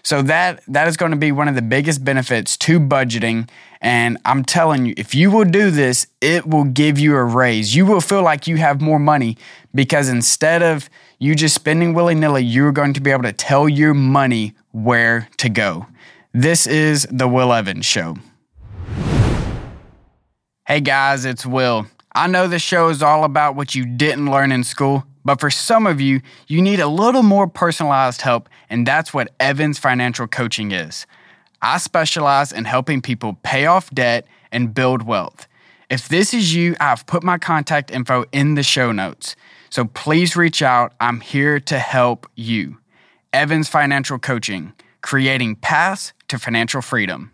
So 0.03 0.21
that 0.23 0.63
that 0.67 0.87
is 0.87 0.97
going 0.97 1.11
to 1.11 1.17
be 1.17 1.31
one 1.31 1.47
of 1.47 1.55
the 1.55 1.61
biggest 1.61 2.03
benefits 2.03 2.57
to 2.57 2.79
budgeting 2.79 3.49
and 3.81 4.17
I'm 4.25 4.43
telling 4.43 4.85
you 4.85 4.93
if 4.97 5.15
you 5.15 5.31
will 5.31 5.45
do 5.45 5.71
this 5.71 6.07
it 6.21 6.45
will 6.45 6.63
give 6.63 6.99
you 6.99 7.15
a 7.15 7.23
raise. 7.23 7.75
You 7.75 7.85
will 7.85 8.01
feel 8.01 8.23
like 8.23 8.47
you 8.47 8.57
have 8.57 8.81
more 8.81 8.99
money 8.99 9.37
because 9.73 10.09
instead 10.09 10.63
of 10.63 10.89
you 11.19 11.35
just 11.35 11.55
spending 11.55 11.93
willy-nilly 11.93 12.43
you're 12.43 12.71
going 12.71 12.93
to 12.93 13.01
be 13.01 13.11
able 13.11 13.23
to 13.23 13.33
tell 13.33 13.67
your 13.67 13.93
money 13.93 14.53
where 14.71 15.29
to 15.37 15.49
go. 15.49 15.87
This 16.33 16.67
is 16.67 17.07
the 17.09 17.27
Will 17.27 17.51
Evans 17.51 17.85
show. 17.85 18.15
Hey 20.67 20.81
guys, 20.81 21.25
it's 21.25 21.45
Will. 21.45 21.87
I 22.13 22.27
know 22.27 22.47
this 22.47 22.61
show 22.61 22.89
is 22.89 23.01
all 23.01 23.23
about 23.23 23.55
what 23.55 23.73
you 23.73 23.85
didn't 23.85 24.29
learn 24.29 24.51
in 24.51 24.63
school, 24.63 25.03
but 25.23 25.39
for 25.39 25.49
some 25.49 25.85
of 25.85 25.99
you, 26.01 26.21
you 26.47 26.61
need 26.61 26.79
a 26.79 26.87
little 26.87 27.23
more 27.23 27.47
personalized 27.47 28.21
help, 28.21 28.49
and 28.69 28.85
that's 28.85 29.13
what 29.13 29.33
Evans 29.39 29.79
Financial 29.79 30.27
Coaching 30.27 30.71
is. 30.71 31.05
I 31.61 31.77
specialize 31.77 32.51
in 32.51 32.65
helping 32.65 33.01
people 33.01 33.37
pay 33.43 33.65
off 33.65 33.89
debt 33.91 34.25
and 34.51 34.73
build 34.73 35.03
wealth. 35.03 35.47
If 35.89 36.07
this 36.07 36.33
is 36.33 36.55
you, 36.55 36.75
I've 36.79 37.05
put 37.05 37.23
my 37.23 37.37
contact 37.37 37.91
info 37.91 38.25
in 38.31 38.55
the 38.55 38.63
show 38.63 38.91
notes. 38.91 39.35
So 39.69 39.85
please 39.85 40.35
reach 40.35 40.61
out. 40.61 40.93
I'm 40.99 41.19
here 41.19 41.59
to 41.61 41.79
help 41.79 42.27
you. 42.35 42.77
Evans 43.33 43.69
Financial 43.69 44.17
Coaching, 44.17 44.73
creating 45.01 45.57
paths 45.57 46.13
to 46.29 46.39
financial 46.39 46.81
freedom. 46.81 47.31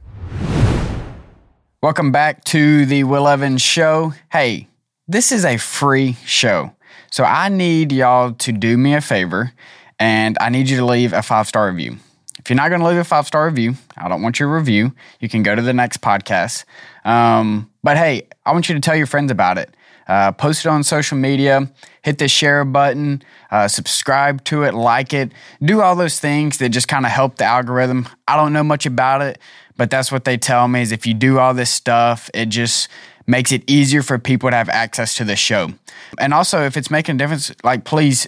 Welcome 1.82 2.12
back 2.12 2.44
to 2.46 2.86
the 2.86 3.04
Will 3.04 3.27
Evans 3.27 3.62
Show. 3.62 4.13
Hey, 4.32 4.70
this 5.08 5.32
is 5.32 5.46
a 5.46 5.58
free 5.58 6.13
show. 6.25 6.75
So 7.15 7.24
I 7.24 7.48
need 7.48 7.93
y'all 7.93 8.34
to 8.34 8.51
do 8.51 8.77
me 8.77 8.93
a 8.93 9.00
favor 9.00 9.53
and 9.98 10.38
I 10.41 10.50
need 10.50 10.69
you 10.69 10.75
to 10.75 10.86
leave 10.86 11.13
a 11.13 11.24
five 11.24 11.48
star 11.48 11.69
review. 11.69 11.95
If 12.39 12.50
you're 12.50 12.57
not 12.57 12.67
going 12.67 12.81
to 12.81 12.88
leave 12.89 12.98
a 12.98 13.05
five 13.05 13.25
star 13.25 13.45
review, 13.45 13.75
I 13.95 14.10
don't 14.10 14.22
want 14.22 14.38
your 14.38 14.53
review. 14.53 14.93
You 15.22 15.29
can 15.29 15.41
go 15.41 15.55
to 15.55 15.62
the 15.62 15.72
next 15.72 16.01
podcast. 16.01 16.65
Um, 17.05 17.72
but 17.81 17.95
hey, 17.95 18.27
I 18.45 18.51
want 18.51 18.67
you 18.67 18.75
to 18.75 18.81
tell 18.81 18.98
your 18.98 19.05
friends 19.05 19.31
about 19.31 19.57
it. 19.57 19.74
Uh, 20.10 20.34
post 20.34 20.65
it 20.65 20.67
on 20.67 20.84
social 20.84 21.17
media, 21.17 21.72
hit 22.01 22.17
the 22.17 22.27
share 22.27 22.65
button, 22.65 23.24
uh, 23.50 23.69
subscribe 23.69 24.43
to 24.43 24.63
it, 24.63 24.74
like 24.74 25.13
it, 25.13 25.31
do 25.63 25.81
all 25.81 25.95
those 25.95 26.19
things 26.19 26.57
that 26.57 26.69
just 26.69 26.89
kind 26.89 27.05
of 27.05 27.13
help 27.13 27.38
the 27.38 27.45
algorithm. 27.45 28.10
I 28.27 28.36
don't 28.36 28.51
know 28.51 28.62
much 28.62 28.86
about 28.86 29.22
it, 29.22 29.39
but 29.77 29.89
that's 29.89 30.12
what 30.12 30.25
they 30.25 30.36
tell 30.38 30.67
me 30.67 30.81
is 30.81 30.91
if 30.91 31.07
you 31.07 31.13
do 31.13 31.39
all 31.39 31.53
this 31.53 31.69
stuff, 31.69 32.29
it 32.34 32.48
just 32.48 32.89
makes 33.27 33.51
it 33.51 33.63
easier 33.70 34.01
for 34.01 34.20
people 34.20 34.50
to 34.50 34.55
have 34.55 34.70
access 34.70 35.15
to 35.17 35.24
the 35.24 35.36
show. 35.36 35.72
And 36.20 36.34
also, 36.34 36.63
if 36.63 36.77
it's 36.77 36.91
making 36.91 37.15
a 37.15 37.17
difference, 37.17 37.51
like 37.63 37.84
please 37.84 38.27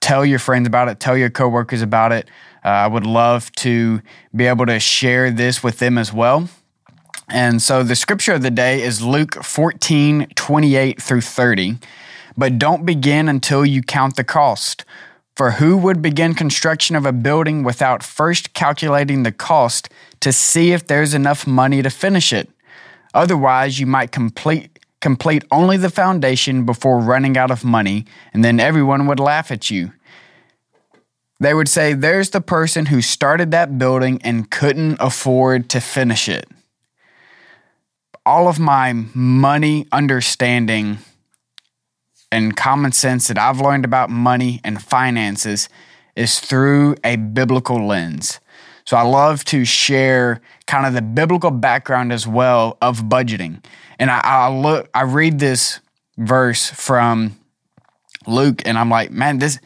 tell 0.00 0.24
your 0.24 0.38
friends 0.38 0.66
about 0.66 0.88
it, 0.88 1.00
tell 1.00 1.16
your 1.16 1.30
coworkers 1.30 1.82
about 1.82 2.12
it. 2.12 2.28
Uh, 2.64 2.68
I 2.68 2.86
would 2.86 3.06
love 3.06 3.52
to 3.52 4.00
be 4.34 4.46
able 4.46 4.66
to 4.66 4.80
share 4.80 5.30
this 5.30 5.62
with 5.62 5.78
them 5.78 5.98
as 5.98 6.12
well. 6.12 6.48
And 7.30 7.60
so 7.60 7.82
the 7.82 7.94
scripture 7.94 8.32
of 8.32 8.42
the 8.42 8.50
day 8.50 8.82
is 8.82 9.02
Luke 9.02 9.42
14, 9.42 10.28
28 10.34 11.02
through 11.02 11.20
30. 11.20 11.76
But 12.36 12.58
don't 12.58 12.86
begin 12.86 13.28
until 13.28 13.66
you 13.66 13.82
count 13.82 14.16
the 14.16 14.24
cost. 14.24 14.84
For 15.36 15.52
who 15.52 15.76
would 15.76 16.02
begin 16.02 16.34
construction 16.34 16.96
of 16.96 17.06
a 17.06 17.12
building 17.12 17.62
without 17.62 18.02
first 18.02 18.54
calculating 18.54 19.22
the 19.22 19.32
cost 19.32 19.88
to 20.20 20.32
see 20.32 20.72
if 20.72 20.86
there's 20.86 21.14
enough 21.14 21.46
money 21.46 21.82
to 21.82 21.90
finish 21.90 22.32
it? 22.32 22.48
Otherwise, 23.14 23.78
you 23.78 23.86
might 23.86 24.12
complete 24.12 24.78
complete 25.00 25.44
only 25.50 25.76
the 25.76 25.90
foundation 25.90 26.66
before 26.66 26.98
running 26.98 27.36
out 27.36 27.50
of 27.50 27.64
money, 27.64 28.04
and 28.32 28.44
then 28.44 28.58
everyone 28.58 29.06
would 29.06 29.20
laugh 29.20 29.50
at 29.50 29.70
you. 29.70 29.92
They 31.40 31.54
would 31.54 31.68
say, 31.68 31.92
There's 31.94 32.30
the 32.30 32.40
person 32.40 32.86
who 32.86 33.00
started 33.00 33.50
that 33.52 33.78
building 33.78 34.20
and 34.22 34.50
couldn't 34.50 34.96
afford 35.00 35.68
to 35.70 35.80
finish 35.80 36.28
it. 36.28 36.48
All 38.26 38.48
of 38.48 38.58
my 38.58 38.92
money 39.14 39.86
understanding 39.92 40.98
and 42.30 42.56
common 42.56 42.92
sense 42.92 43.28
that 43.28 43.38
I've 43.38 43.60
learned 43.60 43.84
about 43.84 44.10
money 44.10 44.60
and 44.62 44.82
finances 44.82 45.68
is 46.14 46.40
through 46.40 46.96
a 47.04 47.16
biblical 47.16 47.86
lens. 47.86 48.40
So 48.88 48.96
I 48.96 49.02
love 49.02 49.44
to 49.44 49.66
share 49.66 50.40
kind 50.66 50.86
of 50.86 50.94
the 50.94 51.02
biblical 51.02 51.50
background 51.50 52.10
as 52.10 52.26
well 52.26 52.78
of 52.80 53.00
budgeting. 53.02 53.62
And 53.98 54.10
I, 54.10 54.20
I 54.20 54.48
look, 54.48 54.88
I 54.94 55.02
read 55.02 55.38
this 55.38 55.80
verse 56.16 56.70
from 56.70 57.38
Luke, 58.26 58.62
and 58.64 58.78
I'm 58.78 58.88
like, 58.88 59.10
man, 59.10 59.40
this. 59.40 59.58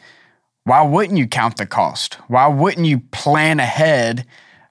Why 0.65 0.81
wouldn't 0.81 1.17
you 1.17 1.25
count 1.25 1.55
the 1.55 1.65
cost? 1.65 2.15
Why 2.27 2.47
wouldn't 2.47 2.85
you 2.85 2.99
plan 3.13 3.61
ahead 3.61 4.25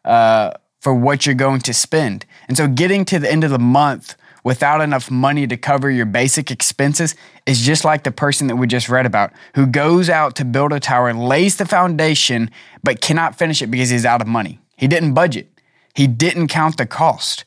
uh, 0.05 0.51
for 0.81 0.93
what 0.93 1.25
you're 1.25 1.35
going 1.35 1.61
to 1.61 1.73
spend? 1.73 2.27
And 2.47 2.55
so, 2.55 2.69
getting 2.69 3.07
to 3.07 3.19
the 3.19 3.33
end 3.33 3.45
of 3.45 3.51
the 3.51 3.59
month 3.59 4.17
without 4.45 4.81
enough 4.81 5.11
money 5.11 5.47
to 5.47 5.57
cover 5.57 5.91
your 5.91 6.07
basic 6.07 6.51
expenses 6.51 7.15
is 7.47 7.61
just 7.61 7.85
like 7.85 8.05
the 8.05 8.11
person 8.11 8.47
that 8.49 8.57
we 8.57 8.67
just 8.67 8.89
read 8.89 9.07
about 9.07 9.33
who 9.55 9.67
goes 9.67 10.11
out 10.11 10.35
to 10.37 10.45
build 10.45 10.73
a 10.73 10.81
tower, 10.81 11.09
and 11.09 11.27
lays 11.27 11.57
the 11.57 11.67
foundation, 11.67 12.51
but 12.83 13.01
cannot 13.01 13.37
finish 13.37 13.63
it 13.63 13.69
because 13.69 13.91
he's 13.91 14.05
out 14.05 14.21
of 14.21 14.27
money. 14.27 14.59
He 14.77 14.89
didn't 14.89 15.15
budget, 15.15 15.49
he 15.95 16.07
didn't 16.07 16.49
count 16.49 16.77
the 16.77 16.87
cost. 16.87 17.45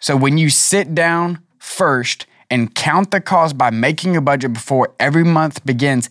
So 0.00 0.16
when 0.16 0.38
you 0.38 0.50
sit 0.50 0.94
down 0.94 1.40
first 1.58 2.26
and 2.50 2.74
count 2.74 3.10
the 3.10 3.20
cost 3.20 3.56
by 3.56 3.70
making 3.70 4.16
a 4.16 4.20
budget 4.20 4.52
before 4.52 4.94
every 4.98 5.24
month 5.24 5.64
begins, 5.64 6.10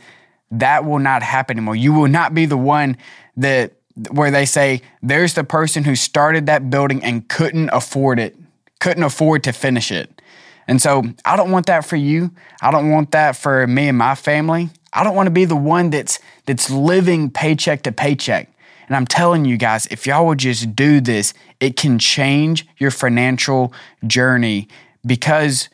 that 0.49 0.85
will 0.85 0.99
not 0.99 1.23
happen 1.23 1.57
anymore. 1.57 1.75
You 1.75 1.93
will 1.93 2.07
not 2.07 2.33
be 2.33 2.45
the 2.45 2.57
one 2.57 2.97
that 3.37 3.73
where 4.09 4.31
they 4.31 4.45
say 4.45 4.81
there's 5.01 5.33
the 5.33 5.43
person 5.43 5.83
who 5.83 5.95
started 5.95 6.45
that 6.45 6.69
building 6.69 7.03
and 7.03 7.27
couldn't 7.27 7.69
afford 7.69 8.19
it, 8.19 8.35
couldn't 8.81 9.03
afford 9.03 9.43
to 9.45 9.53
finish 9.53 9.91
it. 9.91 10.21
And 10.67 10.81
so 10.81 11.03
I 11.23 11.37
don't 11.37 11.51
want 11.51 11.67
that 11.67 11.85
for 11.85 11.95
you. 11.95 12.31
I 12.61 12.71
don't 12.71 12.89
want 12.89 13.11
that 13.11 13.35
for 13.35 13.65
me 13.67 13.87
and 13.87 13.97
my 13.97 14.15
family. 14.15 14.69
I 14.91 15.03
don't 15.03 15.15
want 15.15 15.27
to 15.27 15.31
be 15.31 15.45
the 15.45 15.55
one 15.55 15.89
that's 15.89 16.19
that's 16.45 16.69
living 16.69 17.29
paycheck 17.29 17.83
to 17.83 17.93
paycheck. 17.93 18.51
And 18.87 18.95
I'm 18.95 19.07
telling 19.07 19.45
you 19.45 19.55
guys, 19.55 19.87
if 19.87 20.05
y'all 20.05 20.25
would 20.27 20.39
just 20.39 20.75
do 20.75 20.99
this, 20.99 21.33
it 21.61 21.77
can 21.77 21.97
change 21.97 22.67
your 22.77 22.91
financial 22.91 23.73
journey 24.05 24.67
because 25.05 25.69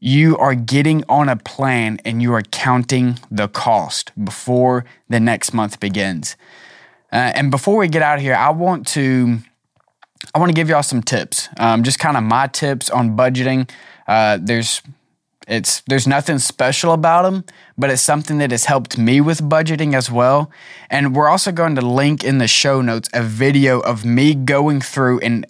you 0.00 0.38
are 0.38 0.54
getting 0.54 1.04
on 1.08 1.28
a 1.28 1.36
plan 1.36 1.98
and 2.04 2.22
you 2.22 2.32
are 2.32 2.42
counting 2.42 3.18
the 3.30 3.48
cost 3.48 4.12
before 4.24 4.84
the 5.08 5.20
next 5.20 5.52
month 5.52 5.80
begins. 5.80 6.36
Uh, 7.12 7.32
and 7.34 7.50
before 7.50 7.76
we 7.76 7.88
get 7.88 8.02
out 8.02 8.16
of 8.16 8.22
here, 8.22 8.34
I 8.34 8.50
want 8.50 8.86
to 8.88 9.38
I 10.34 10.38
want 10.38 10.50
to 10.50 10.54
give 10.54 10.68
y'all 10.68 10.82
some 10.82 11.02
tips, 11.02 11.48
um, 11.58 11.82
just 11.82 11.98
kind 11.98 12.16
of 12.16 12.22
my 12.22 12.46
tips 12.46 12.90
on 12.90 13.16
budgeting. 13.16 13.70
Uh, 14.06 14.38
there's 14.40 14.82
it's 15.46 15.82
there's 15.82 16.06
nothing 16.06 16.38
special 16.38 16.92
about 16.92 17.22
them, 17.22 17.44
but 17.78 17.90
it's 17.90 18.02
something 18.02 18.38
that 18.38 18.50
has 18.50 18.64
helped 18.64 18.98
me 18.98 19.20
with 19.20 19.40
budgeting 19.40 19.94
as 19.94 20.10
well. 20.10 20.50
And 20.90 21.14
we're 21.14 21.28
also 21.28 21.52
going 21.52 21.76
to 21.76 21.82
link 21.82 22.24
in 22.24 22.38
the 22.38 22.48
show 22.48 22.80
notes 22.80 23.08
a 23.14 23.22
video 23.22 23.80
of 23.80 24.04
me 24.04 24.34
going 24.34 24.80
through 24.80 25.20
and 25.20 25.46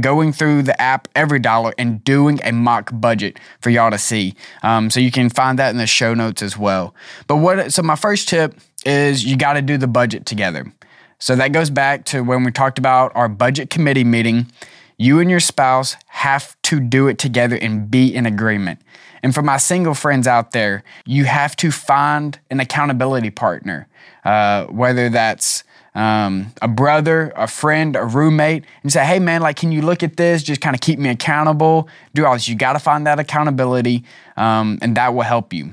going 0.00 0.32
through 0.32 0.62
the 0.62 0.80
app 0.80 1.08
every 1.16 1.40
dollar 1.40 1.74
and 1.76 2.04
doing 2.04 2.38
a 2.44 2.52
mock 2.52 2.90
budget 2.92 3.40
for 3.60 3.70
y'all 3.70 3.90
to 3.90 3.98
see. 3.98 4.36
Um, 4.62 4.88
so 4.88 5.00
you 5.00 5.10
can 5.10 5.28
find 5.28 5.58
that 5.58 5.70
in 5.70 5.78
the 5.78 5.86
show 5.86 6.14
notes 6.14 6.42
as 6.42 6.56
well. 6.56 6.94
But 7.26 7.36
what 7.36 7.72
so 7.72 7.82
my 7.82 7.96
first 7.96 8.28
tip 8.28 8.54
is 8.86 9.24
you 9.24 9.36
got 9.36 9.54
to 9.54 9.62
do 9.62 9.76
the 9.76 9.88
budget 9.88 10.26
together. 10.26 10.72
So 11.20 11.36
that 11.36 11.52
goes 11.52 11.70
back 11.70 12.04
to 12.06 12.22
when 12.22 12.44
we 12.44 12.50
talked 12.50 12.78
about 12.78 13.12
our 13.14 13.28
budget 13.28 13.70
committee 13.70 14.04
meeting. 14.04 14.50
You 14.96 15.20
and 15.20 15.30
your 15.30 15.40
spouse 15.40 15.96
have 16.08 16.60
to 16.62 16.80
do 16.80 17.08
it 17.08 17.18
together 17.18 17.56
and 17.56 17.90
be 17.90 18.12
in 18.14 18.26
agreement. 18.26 18.80
And 19.22 19.34
for 19.34 19.42
my 19.42 19.58
single 19.58 19.94
friends 19.94 20.26
out 20.26 20.52
there, 20.52 20.82
you 21.04 21.26
have 21.26 21.54
to 21.56 21.70
find 21.70 22.38
an 22.50 22.58
accountability 22.58 23.30
partner, 23.30 23.86
uh, 24.24 24.64
whether 24.66 25.10
that's 25.10 25.62
um, 25.94 26.52
a 26.62 26.68
brother, 26.68 27.32
a 27.36 27.46
friend, 27.46 27.96
a 27.96 28.04
roommate, 28.04 28.64
and 28.82 28.90
say, 28.90 29.04
hey 29.04 29.18
man, 29.18 29.42
like, 29.42 29.56
can 29.56 29.72
you 29.72 29.82
look 29.82 30.02
at 30.02 30.16
this? 30.16 30.42
Just 30.42 30.62
kind 30.62 30.74
of 30.74 30.80
keep 30.80 30.98
me 30.98 31.10
accountable. 31.10 31.88
Do 32.14 32.24
all 32.24 32.32
this. 32.32 32.48
You 32.48 32.54
got 32.54 32.74
to 32.74 32.78
find 32.78 33.06
that 33.06 33.18
accountability, 33.18 34.04
um, 34.36 34.78
and 34.80 34.96
that 34.96 35.14
will 35.14 35.22
help 35.22 35.52
you. 35.52 35.72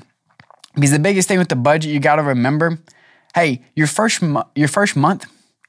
Because 0.75 0.91
the 0.91 0.99
biggest 0.99 1.27
thing 1.27 1.39
with 1.39 1.49
the 1.49 1.55
budget, 1.55 1.91
you 1.91 1.99
got 1.99 2.17
to 2.17 2.23
remember, 2.23 2.79
hey, 3.33 3.61
your 3.75 3.87
first 3.87 4.21
mo- 4.21 4.47
your 4.55 4.67
first 4.67 4.95
month, 4.95 5.25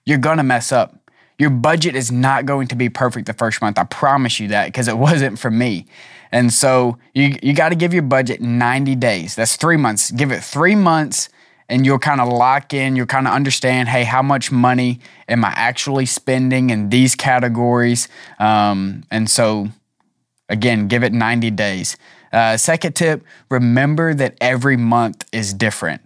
you're 0.08 0.18
gonna 0.18 0.42
mess 0.42 0.72
up. 0.72 0.94
Your 1.38 1.50
budget 1.50 1.94
is 1.94 2.10
not 2.10 2.46
going 2.46 2.66
to 2.68 2.74
be 2.74 2.88
perfect 2.88 3.26
the 3.26 3.34
first 3.34 3.60
month. 3.60 3.78
I 3.78 3.84
promise 3.84 4.40
you 4.40 4.48
that 4.48 4.66
because 4.66 4.88
it 4.88 4.96
wasn't 4.96 5.38
for 5.38 5.50
me. 5.50 5.86
And 6.32 6.52
so 6.52 6.98
you 7.14 7.36
you 7.42 7.52
got 7.54 7.68
to 7.68 7.76
give 7.76 7.92
your 7.92 8.02
budget 8.02 8.40
90 8.40 8.96
days. 8.96 9.34
That's 9.34 9.56
three 9.56 9.76
months. 9.76 10.10
Give 10.10 10.32
it 10.32 10.42
three 10.42 10.74
months 10.74 11.28
and 11.68 11.84
you'll 11.84 11.98
kind 11.98 12.20
of 12.20 12.28
lock 12.28 12.72
in, 12.72 12.96
you'll 12.96 13.06
kind 13.06 13.26
of 13.26 13.34
understand, 13.34 13.90
hey, 13.90 14.04
how 14.04 14.22
much 14.22 14.50
money 14.50 15.00
am 15.28 15.44
I 15.44 15.52
actually 15.54 16.06
spending 16.06 16.70
in 16.70 16.88
these 16.88 17.14
categories? 17.14 18.08
Um, 18.38 19.04
and 19.10 19.28
so, 19.28 19.68
again, 20.48 20.88
give 20.88 21.04
it 21.04 21.12
90 21.12 21.50
days. 21.50 21.98
Uh, 22.32 22.56
second 22.56 22.94
tip 22.94 23.22
remember 23.50 24.14
that 24.14 24.36
every 24.40 24.78
month 24.78 25.26
is 25.30 25.52
different. 25.52 26.00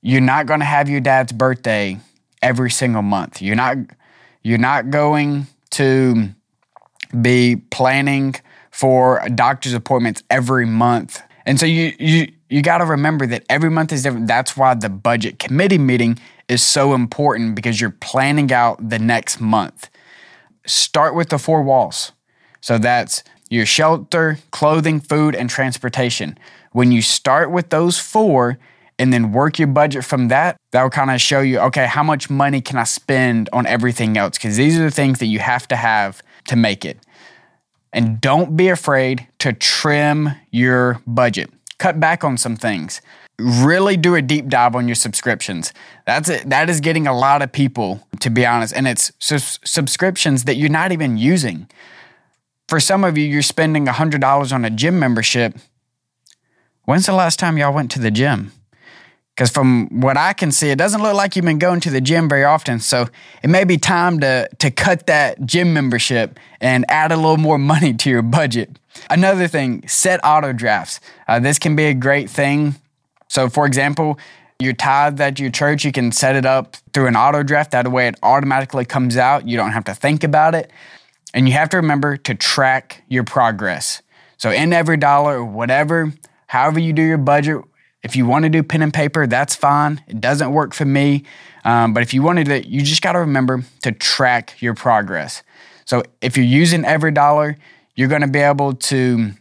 You're 0.00 0.20
not 0.20 0.46
going 0.46 0.60
to 0.60 0.66
have 0.66 0.88
your 0.88 1.00
dad's 1.00 1.32
birthday 1.32 1.98
every 2.42 2.70
single 2.70 3.02
month. 3.02 3.40
You're 3.40 3.56
not, 3.56 3.76
you're 4.42 4.58
not 4.58 4.90
going 4.90 5.46
to 5.70 6.28
be 7.20 7.56
planning 7.70 8.34
for 8.70 9.22
doctor's 9.34 9.74
appointments 9.74 10.22
every 10.30 10.66
month. 10.66 11.22
And 11.46 11.58
so 11.58 11.66
you, 11.66 11.92
you, 11.98 12.32
you 12.48 12.62
got 12.62 12.78
to 12.78 12.84
remember 12.84 13.26
that 13.26 13.44
every 13.48 13.70
month 13.70 13.92
is 13.92 14.02
different. 14.02 14.26
That's 14.26 14.56
why 14.56 14.74
the 14.74 14.88
budget 14.88 15.38
committee 15.38 15.78
meeting 15.78 16.18
is 16.48 16.62
so 16.62 16.94
important 16.94 17.54
because 17.54 17.80
you're 17.80 17.90
planning 17.90 18.52
out 18.52 18.88
the 18.88 18.98
next 18.98 19.40
month. 19.40 19.88
Start 20.66 21.14
with 21.14 21.30
the 21.30 21.38
four 21.38 21.62
walls. 21.62 22.12
So 22.60 22.78
that's 22.78 23.24
your 23.50 23.66
shelter, 23.66 24.38
clothing, 24.50 25.00
food, 25.00 25.34
and 25.34 25.50
transportation. 25.50 26.38
When 26.72 26.92
you 26.92 27.02
start 27.02 27.50
with 27.50 27.70
those 27.70 27.98
four 27.98 28.58
and 28.98 29.12
then 29.12 29.32
work 29.32 29.58
your 29.58 29.68
budget 29.68 30.04
from 30.04 30.28
that, 30.28 30.56
that 30.70 30.82
will 30.82 30.90
kind 30.90 31.10
of 31.10 31.20
show 31.20 31.40
you, 31.40 31.58
okay, 31.58 31.86
how 31.86 32.02
much 32.02 32.30
money 32.30 32.60
can 32.60 32.76
I 32.78 32.84
spend 32.84 33.48
on 33.52 33.66
everything 33.66 34.16
else? 34.16 34.38
Because 34.38 34.56
these 34.56 34.78
are 34.78 34.84
the 34.84 34.90
things 34.90 35.18
that 35.18 35.26
you 35.26 35.38
have 35.38 35.66
to 35.68 35.76
have 35.76 36.22
to 36.48 36.56
make 36.56 36.84
it. 36.84 36.98
And 37.92 38.20
don't 38.20 38.56
be 38.56 38.68
afraid 38.68 39.26
to 39.40 39.52
trim 39.52 40.30
your 40.50 41.00
budget 41.06 41.50
cut 41.82 41.98
back 41.98 42.22
on 42.22 42.38
some 42.38 42.56
things. 42.56 43.00
Really 43.40 43.96
do 43.96 44.14
a 44.14 44.22
deep 44.22 44.46
dive 44.48 44.76
on 44.76 44.86
your 44.86 44.94
subscriptions. 44.94 45.72
That's 46.06 46.28
it. 46.28 46.48
That 46.48 46.70
is 46.70 46.78
getting 46.78 47.08
a 47.08 47.16
lot 47.16 47.42
of 47.42 47.50
people, 47.50 48.06
to 48.20 48.30
be 48.30 48.46
honest, 48.46 48.72
and 48.72 48.86
it's 48.86 49.10
subscriptions 49.18 50.44
that 50.44 50.54
you're 50.54 50.70
not 50.70 50.92
even 50.92 51.16
using. 51.16 51.68
For 52.68 52.78
some 52.78 53.02
of 53.02 53.18
you, 53.18 53.24
you're 53.24 53.42
spending 53.42 53.86
$100 53.86 54.52
on 54.52 54.64
a 54.64 54.70
gym 54.70 55.00
membership. 55.00 55.56
When's 56.84 57.06
the 57.06 57.14
last 57.14 57.40
time 57.40 57.58
y'all 57.58 57.74
went 57.74 57.90
to 57.92 57.98
the 57.98 58.12
gym? 58.12 58.52
Because 59.34 59.50
from 59.50 59.88
what 60.00 60.18
I 60.18 60.34
can 60.34 60.52
see, 60.52 60.70
it 60.70 60.76
doesn't 60.76 61.02
look 61.02 61.14
like 61.14 61.36
you've 61.36 61.44
been 61.44 61.58
going 61.58 61.80
to 61.80 61.90
the 61.90 62.02
gym 62.02 62.28
very 62.28 62.44
often. 62.44 62.80
So 62.80 63.08
it 63.42 63.48
may 63.48 63.64
be 63.64 63.78
time 63.78 64.20
to, 64.20 64.48
to 64.58 64.70
cut 64.70 65.06
that 65.06 65.46
gym 65.46 65.72
membership 65.72 66.38
and 66.60 66.84
add 66.88 67.12
a 67.12 67.16
little 67.16 67.38
more 67.38 67.58
money 67.58 67.94
to 67.94 68.10
your 68.10 68.22
budget. 68.22 68.78
Another 69.08 69.48
thing, 69.48 69.86
set 69.88 70.20
auto 70.22 70.52
drafts. 70.52 71.00
Uh, 71.26 71.40
this 71.40 71.58
can 71.58 71.74
be 71.74 71.86
a 71.86 71.94
great 71.94 72.28
thing. 72.28 72.74
So, 73.28 73.48
for 73.48 73.64
example, 73.64 74.18
your 74.58 74.74
tithe 74.74 75.18
at 75.20 75.40
your 75.40 75.50
church, 75.50 75.84
you 75.84 75.92
can 75.92 76.12
set 76.12 76.36
it 76.36 76.44
up 76.44 76.76
through 76.92 77.06
an 77.06 77.16
auto 77.16 77.42
draft. 77.42 77.70
That 77.70 77.90
way 77.90 78.08
it 78.08 78.16
automatically 78.22 78.84
comes 78.84 79.16
out. 79.16 79.48
You 79.48 79.56
don't 79.56 79.72
have 79.72 79.84
to 79.84 79.94
think 79.94 80.24
about 80.24 80.54
it. 80.54 80.70
And 81.32 81.48
you 81.48 81.54
have 81.54 81.70
to 81.70 81.78
remember 81.78 82.18
to 82.18 82.34
track 82.34 83.02
your 83.08 83.24
progress. 83.24 84.02
So, 84.36 84.50
in 84.50 84.74
every 84.74 84.98
dollar 84.98 85.38
or 85.38 85.44
whatever, 85.44 86.12
however 86.48 86.78
you 86.78 86.92
do 86.92 87.02
your 87.02 87.16
budget, 87.16 87.62
if 88.02 88.16
you 88.16 88.26
want 88.26 88.44
to 88.44 88.48
do 88.48 88.62
pen 88.62 88.82
and 88.82 88.92
paper, 88.92 89.26
that's 89.26 89.54
fine. 89.54 90.02
It 90.08 90.20
doesn't 90.20 90.52
work 90.52 90.74
for 90.74 90.84
me. 90.84 91.24
Um, 91.64 91.94
but 91.94 92.02
if 92.02 92.12
you 92.12 92.22
wanted 92.22 92.46
to, 92.46 92.68
you 92.68 92.82
just 92.82 93.02
got 93.02 93.12
to 93.12 93.20
remember 93.20 93.62
to 93.82 93.92
track 93.92 94.60
your 94.60 94.74
progress. 94.74 95.42
So 95.84 96.02
if 96.20 96.36
you're 96.36 96.46
using 96.46 96.84
every 96.84 97.12
dollar, 97.12 97.56
you're 97.94 98.08
going 98.08 98.22
to 98.22 98.28
be 98.28 98.40
able 98.40 98.74
to 98.74 99.32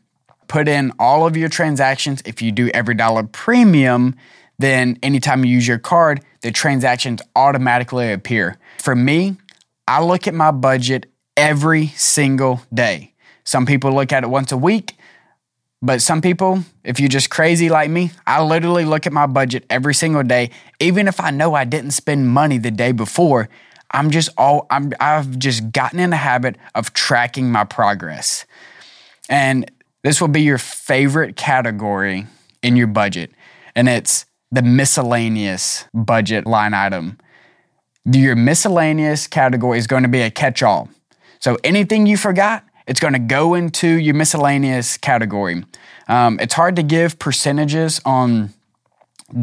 put 0.48 0.68
in 0.68 0.92
all 1.00 1.26
of 1.26 1.38
your 1.38 1.50
transactions. 1.50 2.22
If 2.26 2.42
you 2.42 2.52
do 2.52 2.70
every 2.74 2.94
dollar 2.94 3.24
premium, 3.24 4.16
then 4.60 5.00
anytime 5.02 5.44
you 5.46 5.54
use 5.54 5.68
your 5.68 5.80
card, 5.80 6.24
the 6.42 6.52
transactions 6.52 7.22
automatically 7.36 8.12
appear. 8.12 8.58
For 8.80 8.96
me, 8.96 9.38
I 9.88 10.04
look 10.04 10.28
at 10.28 10.34
my 10.34 10.52
budget 10.52 11.08
every 11.36 11.88
single 11.88 12.62
day. 12.74 13.14
Some 13.44 13.66
people 13.66 13.94
look 13.94 14.12
at 14.12 14.24
it 14.24 14.30
once 14.30 14.52
a 14.52 14.58
week. 14.58 14.96
But 15.82 16.02
some 16.02 16.22
people, 16.22 16.64
if 16.84 17.00
you're 17.00 17.10
just 17.10 17.30
crazy 17.30 17.70
like 17.70 17.90
me, 17.90 18.12
I 18.28 18.44
literally 18.44 18.86
look 18.86 19.08
at 19.08 19.14
my 19.14 19.26
budget 19.26 19.66
every 19.70 19.96
single 19.96 20.22
day, 20.22 20.52
even 20.80 21.08
if 21.08 21.20
I 21.20 21.32
know 21.32 21.56
I 21.56 21.66
didn't 21.66 21.92
spend 21.92 22.30
money 22.30 22.60
the 22.60 22.70
day 22.70 22.92
before. 22.92 23.50
I'm 23.90 24.12
just 24.12 24.30
all 24.38 24.68
I'm 24.70 24.94
I've 25.00 25.38
just 25.38 25.72
gotten 25.72 26.00
in 26.00 26.12
the 26.12 26.18
habit 26.18 26.56
of 26.76 26.94
tracking 26.94 27.52
my 27.52 27.64
progress. 27.64 28.46
And 29.28 29.70
this 30.04 30.22
will 30.22 30.28
be 30.28 30.42
your 30.42 30.58
favorite 30.58 31.36
category 31.36 32.28
in 32.62 32.76
your 32.76 32.88
budget. 32.88 33.32
And 33.76 33.90
it's 33.90 34.26
the 34.52 34.62
miscellaneous 34.62 35.86
budget 35.94 36.46
line 36.46 36.74
item. 36.74 37.18
Your 38.06 38.36
miscellaneous 38.36 39.28
category 39.28 39.78
is 39.78 39.88
going 39.88 40.04
to 40.04 40.10
be 40.10 40.22
a 40.22 40.32
catch 40.32 40.64
all. 40.64 40.90
So 41.40 41.58
anything 41.64 42.06
you 42.06 42.18
forgot, 42.18 42.64
it's 42.92 43.00
going 43.00 43.14
to 43.14 43.20
go 43.20 43.54
into 43.54 43.88
your 43.88 44.14
miscellaneous 44.14 44.98
category. 44.98 45.64
Um, 46.10 46.38
it's 46.42 46.54
hard 46.54 46.76
to 46.76 46.84
give 46.84 47.18
percentages 47.20 48.02
on 48.04 48.54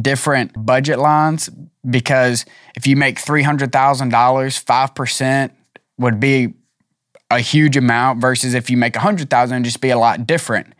different 0.03 0.53
budget 0.67 0.99
lines 0.99 1.49
because 1.89 2.45
if 2.77 2.87
you 2.87 2.95
make 2.95 3.19
$300,000, 3.19 3.71
5% 3.71 5.51
would 5.97 6.21
be 6.21 6.53
a 7.31 7.41
huge 7.41 7.79
amount 7.79 8.21
versus 8.21 8.53
if 8.53 8.69
you 8.69 8.77
make 8.77 8.95
100,000 8.95 9.55
it'd 9.57 9.65
just 9.65 9.81
be 9.81 9.89
a 9.89 9.99
lot 9.99 10.27
different. 10.27 10.75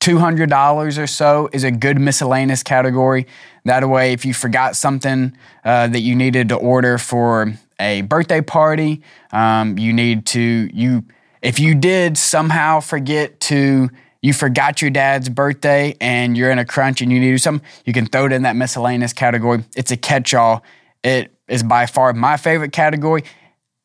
$200 0.00 1.02
or 1.02 1.06
so 1.06 1.50
is 1.52 1.62
a 1.62 1.70
good 1.70 2.00
miscellaneous 2.00 2.62
category. 2.62 3.26
That 3.66 3.86
way, 3.86 4.14
if 4.14 4.24
you 4.24 4.32
forgot 4.32 4.76
something 4.76 5.36
uh, 5.62 5.88
that 5.88 6.00
you 6.00 6.16
needed 6.16 6.48
to 6.48 6.56
order 6.56 6.96
for 6.96 7.52
a 7.78 8.00
birthday 8.00 8.40
party, 8.40 9.02
um, 9.30 9.76
you 9.78 9.92
need 9.92 10.24
to, 10.28 10.40
you, 10.72 11.04
if 11.44 11.60
you 11.60 11.74
did 11.74 12.16
somehow 12.16 12.80
forget 12.80 13.38
to 13.38 13.90
you 14.22 14.32
forgot 14.32 14.80
your 14.80 14.90
dad's 14.90 15.28
birthday 15.28 15.94
and 16.00 16.34
you're 16.34 16.50
in 16.50 16.58
a 16.58 16.64
crunch 16.64 17.02
and 17.02 17.12
you 17.12 17.20
need 17.20 17.26
to 17.26 17.32
do 17.32 17.38
something, 17.38 17.68
you 17.84 17.92
can 17.92 18.06
throw 18.06 18.24
it 18.24 18.32
in 18.32 18.42
that 18.42 18.56
miscellaneous 18.56 19.12
category. 19.12 19.62
It's 19.76 19.90
a 19.90 19.98
catch 19.98 20.32
all. 20.32 20.64
It 21.02 21.30
is 21.46 21.62
by 21.62 21.84
far 21.84 22.14
my 22.14 22.38
favorite 22.38 22.72
category. 22.72 23.24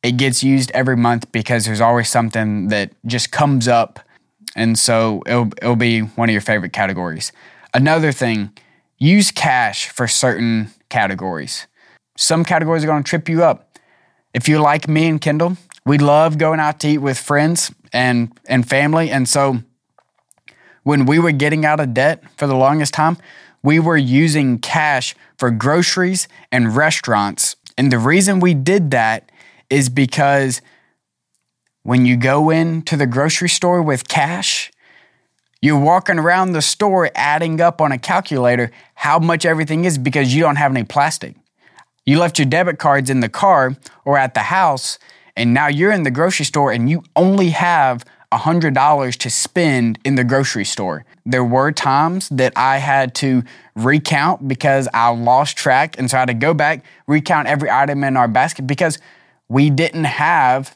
It 0.01 0.13
gets 0.13 0.41
used 0.41 0.71
every 0.71 0.95
month 0.95 1.29
because 1.33 1.65
there's 1.65 1.81
always 1.81 2.07
something 2.07 2.69
that 2.69 2.93
just 3.05 3.33
comes 3.33 3.67
up. 3.67 3.99
And 4.55 4.79
so 4.79 5.21
it'll, 5.25 5.49
it'll 5.61 5.75
be 5.75 5.99
one 5.99 6.29
of 6.29 6.31
your 6.31 6.41
favorite 6.41 6.71
categories. 6.71 7.33
Another 7.73 8.13
thing, 8.13 8.53
use 8.97 9.31
cash 9.31 9.89
for 9.89 10.07
certain 10.07 10.71
categories. 10.87 11.67
Some 12.17 12.45
categories 12.45 12.85
are 12.85 12.87
going 12.87 13.03
to 13.03 13.09
trip 13.09 13.27
you 13.27 13.43
up. 13.43 13.77
If 14.33 14.47
you're 14.47 14.61
like 14.61 14.87
me 14.87 15.09
and 15.09 15.19
Kendall, 15.19 15.57
we 15.89 15.97
love 15.97 16.37
going 16.37 16.59
out 16.59 16.79
to 16.81 16.87
eat 16.87 16.99
with 16.99 17.17
friends 17.17 17.73
and, 17.91 18.31
and 18.47 18.69
family. 18.69 19.09
And 19.09 19.27
so 19.27 19.63
when 20.83 21.07
we 21.07 21.17
were 21.17 21.31
getting 21.31 21.65
out 21.65 21.79
of 21.79 21.95
debt 21.95 22.23
for 22.37 22.45
the 22.45 22.53
longest 22.53 22.93
time, 22.93 23.17
we 23.63 23.79
were 23.79 23.97
using 23.97 24.59
cash 24.59 25.15
for 25.39 25.49
groceries 25.49 26.27
and 26.51 26.75
restaurants. 26.75 27.55
And 27.75 27.91
the 27.91 27.97
reason 27.97 28.39
we 28.39 28.53
did 28.53 28.91
that 28.91 29.31
is 29.71 29.89
because 29.89 30.61
when 31.81 32.05
you 32.05 32.17
go 32.17 32.51
into 32.51 32.95
the 32.95 33.07
grocery 33.07 33.49
store 33.49 33.81
with 33.81 34.07
cash, 34.07 34.71
you're 35.59 35.79
walking 35.79 36.19
around 36.19 36.51
the 36.51 36.61
store 36.61 37.09
adding 37.15 37.59
up 37.59 37.81
on 37.81 37.91
a 37.91 37.97
calculator 37.97 38.69
how 38.93 39.17
much 39.17 39.43
everything 39.43 39.85
is 39.85 39.97
because 39.97 40.35
you 40.35 40.43
don't 40.43 40.57
have 40.57 40.69
any 40.69 40.83
plastic. 40.83 41.35
You 42.05 42.19
left 42.19 42.37
your 42.37 42.45
debit 42.45 42.77
cards 42.77 43.09
in 43.09 43.21
the 43.21 43.29
car 43.29 43.75
or 44.05 44.19
at 44.19 44.35
the 44.35 44.41
house, 44.41 44.99
and 45.39 45.53
now 45.53 45.67
you're 45.67 45.93
in 45.93 46.03
the 46.03 46.11
grocery 46.11 46.43
store 46.43 46.71
and 46.73 46.89
you 46.89 47.01
only 47.15 47.51
have 47.51 48.03
$100 48.33 49.15
to 49.15 49.29
spend 49.29 49.97
in 50.03 50.15
the 50.15 50.25
grocery 50.25 50.65
store. 50.65 51.05
There 51.25 51.45
were 51.45 51.71
times 51.71 52.27
that 52.29 52.51
I 52.57 52.77
had 52.77 53.15
to 53.15 53.43
recount 53.73 54.49
because 54.49 54.89
I 54.93 55.07
lost 55.09 55.55
track. 55.55 55.97
And 55.97 56.11
so 56.11 56.17
I 56.17 56.19
had 56.19 56.27
to 56.27 56.33
go 56.33 56.53
back, 56.53 56.83
recount 57.07 57.47
every 57.47 57.71
item 57.71 58.03
in 58.03 58.17
our 58.17 58.27
basket 58.27 58.67
because 58.67 58.99
we 59.47 59.69
didn't 59.69 60.03
have 60.03 60.75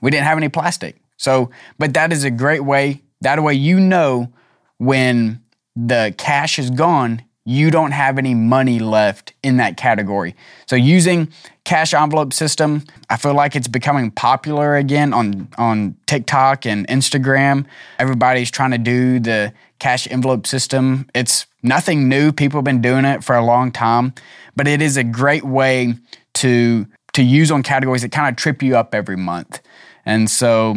we 0.00 0.12
didn't 0.12 0.26
have 0.26 0.38
any 0.38 0.48
plastic. 0.48 0.96
So, 1.16 1.50
but 1.78 1.94
that 1.94 2.12
is 2.12 2.22
a 2.22 2.30
great 2.30 2.64
way. 2.64 3.02
That 3.22 3.42
way 3.42 3.54
you 3.54 3.80
know 3.80 4.30
when 4.76 5.42
the 5.74 6.14
cash 6.18 6.58
is 6.58 6.70
gone, 6.70 7.22
you 7.48 7.70
don't 7.70 7.92
have 7.92 8.18
any 8.18 8.34
money 8.34 8.78
left 8.78 9.32
in 9.42 9.56
that 9.56 9.78
category. 9.78 10.36
So 10.66 10.76
using 10.76 11.32
cash 11.64 11.94
envelope 11.94 12.34
system, 12.34 12.84
I 13.08 13.16
feel 13.16 13.32
like 13.32 13.56
it's 13.56 13.68
becoming 13.68 14.10
popular 14.10 14.76
again 14.76 15.14
on 15.14 15.48
on 15.56 15.96
TikTok 16.04 16.66
and 16.66 16.86
Instagram. 16.88 17.64
Everybody's 17.98 18.50
trying 18.50 18.72
to 18.72 18.78
do 18.78 19.18
the 19.18 19.54
cash 19.78 20.06
envelope 20.10 20.46
system. 20.46 21.08
It's 21.14 21.46
nothing 21.62 22.06
new. 22.06 22.32
People 22.32 22.58
have 22.58 22.66
been 22.66 22.82
doing 22.82 23.06
it 23.06 23.24
for 23.24 23.34
a 23.34 23.42
long 23.42 23.72
time, 23.72 24.12
but 24.54 24.68
it 24.68 24.82
is 24.82 24.98
a 24.98 25.04
great 25.04 25.44
way 25.44 25.94
to 26.34 26.86
to 27.14 27.22
use 27.22 27.50
on 27.50 27.62
categories 27.62 28.02
that 28.02 28.12
kind 28.12 28.28
of 28.28 28.36
trip 28.36 28.62
you 28.62 28.76
up 28.76 28.94
every 28.94 29.16
month. 29.16 29.62
And 30.04 30.28
so 30.28 30.74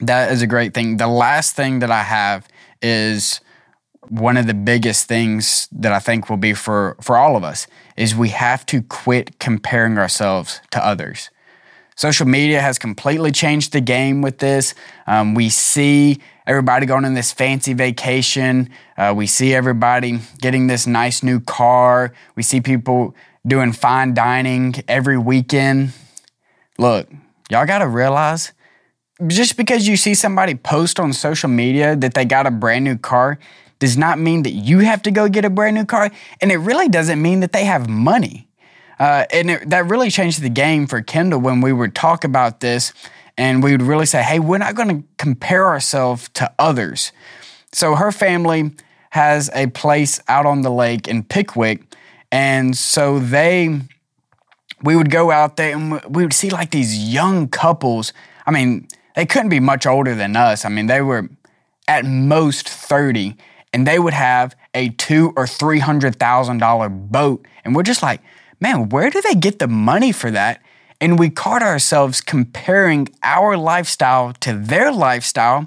that 0.00 0.32
is 0.32 0.40
a 0.40 0.46
great 0.46 0.72
thing. 0.72 0.96
The 0.96 1.06
last 1.06 1.54
thing 1.54 1.80
that 1.80 1.90
I 1.90 2.02
have 2.02 2.48
is 2.80 3.42
one 4.10 4.36
of 4.36 4.46
the 4.48 4.54
biggest 4.54 5.06
things 5.06 5.68
that 5.70 5.92
I 5.92 6.00
think 6.00 6.28
will 6.28 6.36
be 6.36 6.52
for 6.52 6.96
for 7.00 7.16
all 7.16 7.36
of 7.36 7.44
us 7.44 7.66
is 7.96 8.14
we 8.14 8.30
have 8.30 8.66
to 8.66 8.82
quit 8.82 9.38
comparing 9.38 9.98
ourselves 9.98 10.60
to 10.72 10.84
others. 10.84 11.30
Social 11.94 12.26
media 12.26 12.60
has 12.60 12.78
completely 12.78 13.30
changed 13.30 13.72
the 13.72 13.80
game 13.80 14.20
with 14.20 14.38
this. 14.38 14.74
Um, 15.06 15.34
we 15.34 15.48
see 15.48 16.18
everybody 16.46 16.86
going 16.86 17.04
on 17.04 17.14
this 17.14 17.30
fancy 17.30 17.72
vacation. 17.72 18.70
Uh, 18.96 19.12
we 19.16 19.26
see 19.26 19.54
everybody 19.54 20.18
getting 20.40 20.66
this 20.66 20.86
nice 20.86 21.22
new 21.22 21.40
car. 21.40 22.12
We 22.34 22.42
see 22.42 22.60
people 22.60 23.14
doing 23.46 23.72
fine 23.72 24.14
dining 24.14 24.74
every 24.88 25.18
weekend. 25.18 25.92
Look, 26.78 27.08
y'all 27.50 27.66
got 27.66 27.78
to 27.78 27.86
realize 27.86 28.52
just 29.26 29.56
because 29.56 29.86
you 29.86 29.96
see 29.96 30.14
somebody 30.14 30.54
post 30.54 30.98
on 30.98 31.12
social 31.12 31.48
media 31.48 31.94
that 31.96 32.14
they 32.14 32.24
got 32.24 32.46
a 32.46 32.50
brand 32.50 32.84
new 32.84 32.96
car 32.96 33.38
does 33.80 33.98
not 33.98 34.18
mean 34.18 34.44
that 34.44 34.52
you 34.52 34.78
have 34.80 35.02
to 35.02 35.10
go 35.10 35.28
get 35.28 35.44
a 35.44 35.50
brand 35.50 35.74
new 35.74 35.84
car. 35.84 36.10
And 36.40 36.52
it 36.52 36.58
really 36.58 36.88
doesn't 36.88 37.20
mean 37.20 37.40
that 37.40 37.52
they 37.52 37.64
have 37.64 37.88
money. 37.88 38.46
Uh, 39.00 39.24
and 39.32 39.50
it, 39.50 39.70
that 39.70 39.86
really 39.86 40.10
changed 40.10 40.42
the 40.42 40.50
game 40.50 40.86
for 40.86 41.00
Kendall 41.00 41.40
when 41.40 41.60
we 41.62 41.72
would 41.72 41.94
talk 41.94 42.22
about 42.22 42.60
this 42.60 42.92
and 43.38 43.62
we 43.62 43.72
would 43.72 43.82
really 43.82 44.04
say, 44.04 44.22
hey, 44.22 44.38
we're 44.38 44.58
not 44.58 44.74
going 44.74 44.88
to 44.88 45.08
compare 45.16 45.66
ourselves 45.66 46.28
to 46.34 46.52
others. 46.58 47.10
So 47.72 47.94
her 47.94 48.12
family 48.12 48.72
has 49.10 49.50
a 49.54 49.68
place 49.68 50.20
out 50.28 50.44
on 50.44 50.60
the 50.60 50.70
lake 50.70 51.08
in 51.08 51.24
Pickwick. 51.24 51.82
And 52.30 52.76
so 52.76 53.18
they, 53.18 53.80
we 54.82 54.94
would 54.94 55.10
go 55.10 55.30
out 55.30 55.56
there 55.56 55.74
and 55.74 55.92
we 56.04 56.22
would 56.22 56.34
see 56.34 56.50
like 56.50 56.70
these 56.70 57.12
young 57.12 57.48
couples. 57.48 58.12
I 58.46 58.50
mean, 58.50 58.86
they 59.16 59.24
couldn't 59.24 59.48
be 59.48 59.60
much 59.60 59.86
older 59.86 60.14
than 60.14 60.36
us. 60.36 60.66
I 60.66 60.68
mean, 60.68 60.86
they 60.86 61.00
were 61.00 61.28
at 61.88 62.04
most 62.04 62.68
30 62.68 63.36
and 63.72 63.86
they 63.86 63.98
would 63.98 64.12
have 64.12 64.54
a 64.74 64.90
two 64.90 65.32
or 65.36 65.46
three 65.46 65.78
hundred 65.78 66.16
thousand 66.16 66.58
dollar 66.58 66.88
boat. 66.88 67.46
And 67.64 67.74
we're 67.74 67.82
just 67.82 68.02
like, 68.02 68.20
man, 68.60 68.88
where 68.88 69.10
do 69.10 69.20
they 69.20 69.34
get 69.34 69.58
the 69.58 69.68
money 69.68 70.12
for 70.12 70.30
that? 70.30 70.62
And 71.00 71.18
we 71.18 71.30
caught 71.30 71.62
ourselves 71.62 72.20
comparing 72.20 73.08
our 73.22 73.56
lifestyle 73.56 74.32
to 74.40 74.52
their 74.52 74.92
lifestyle. 74.92 75.66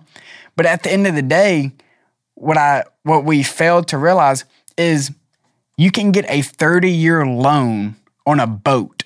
But 0.55 0.65
at 0.65 0.83
the 0.83 0.91
end 0.91 1.07
of 1.07 1.15
the 1.15 1.23
day, 1.23 1.71
what 2.35 2.57
I 2.57 2.83
what 3.03 3.25
we 3.25 3.43
failed 3.43 3.87
to 3.89 3.97
realize 3.97 4.45
is 4.77 5.11
you 5.77 5.91
can 5.91 6.11
get 6.11 6.25
a 6.29 6.41
30 6.41 6.91
year 6.91 7.25
loan 7.25 7.95
on 8.25 8.39
a 8.39 8.47
boat. 8.47 9.03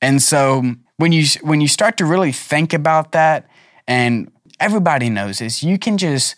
And 0.00 0.22
so 0.22 0.74
when 0.96 1.12
you 1.12 1.26
when 1.42 1.60
you 1.60 1.68
start 1.68 1.96
to 1.96 2.04
really 2.04 2.32
think 2.32 2.72
about 2.72 3.12
that 3.12 3.48
and 3.88 4.30
everybody 4.60 5.10
knows 5.10 5.38
this, 5.38 5.62
you 5.62 5.78
can 5.78 5.98
just 5.98 6.36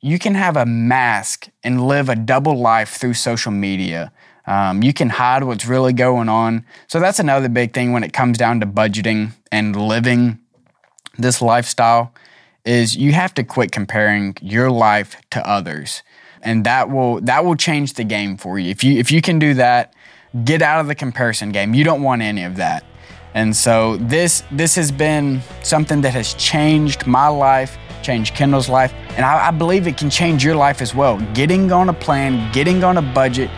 you 0.00 0.18
can 0.18 0.34
have 0.34 0.56
a 0.56 0.66
mask 0.66 1.48
and 1.62 1.86
live 1.86 2.08
a 2.08 2.16
double 2.16 2.58
life 2.58 2.96
through 2.96 3.14
social 3.14 3.52
media. 3.52 4.12
Um, 4.46 4.82
you 4.82 4.92
can 4.92 5.10
hide 5.10 5.44
what's 5.44 5.66
really 5.66 5.92
going 5.92 6.28
on. 6.28 6.64
So 6.88 6.98
that's 6.98 7.18
another 7.18 7.48
big 7.48 7.74
thing 7.74 7.92
when 7.92 8.02
it 8.02 8.12
comes 8.12 8.38
down 8.38 8.60
to 8.60 8.66
budgeting 8.66 9.32
and 9.52 9.76
living 9.76 10.38
this 11.18 11.42
lifestyle 11.42 12.14
is 12.64 12.96
you 12.96 13.12
have 13.12 13.34
to 13.34 13.44
quit 13.44 13.72
comparing 13.72 14.36
your 14.40 14.70
life 14.70 15.16
to 15.30 15.46
others. 15.48 16.02
And 16.42 16.64
that 16.64 16.90
will 16.90 17.20
that 17.22 17.44
will 17.44 17.56
change 17.56 17.94
the 17.94 18.04
game 18.04 18.38
for 18.38 18.58
you. 18.58 18.70
If 18.70 18.82
you 18.82 18.98
if 18.98 19.12
you 19.12 19.20
can 19.20 19.38
do 19.38 19.54
that, 19.54 19.94
get 20.44 20.62
out 20.62 20.80
of 20.80 20.86
the 20.86 20.94
comparison 20.94 21.52
game. 21.52 21.74
You 21.74 21.84
don't 21.84 22.02
want 22.02 22.22
any 22.22 22.44
of 22.44 22.56
that. 22.56 22.84
And 23.34 23.54
so 23.54 23.96
this 23.96 24.42
this 24.50 24.74
has 24.74 24.90
been 24.90 25.40
something 25.62 26.00
that 26.02 26.14
has 26.14 26.34
changed 26.34 27.06
my 27.06 27.28
life 27.28 27.78
changed 28.02 28.34
Kendall's 28.34 28.68
life, 28.68 28.92
and 29.10 29.24
I, 29.24 29.48
I, 29.48 29.50
believe 29.50 29.86
it 29.86 29.96
can 29.96 30.10
change 30.10 30.44
your 30.44 30.54
life 30.54 30.80
as 30.80 30.94
well. 30.94 31.18
Getting 31.34 31.70
on 31.72 31.88
a 31.88 31.92
plan, 31.92 32.50
getting 32.52 32.82
on 32.82 32.96
a 32.96 33.02
budget, 33.02 33.50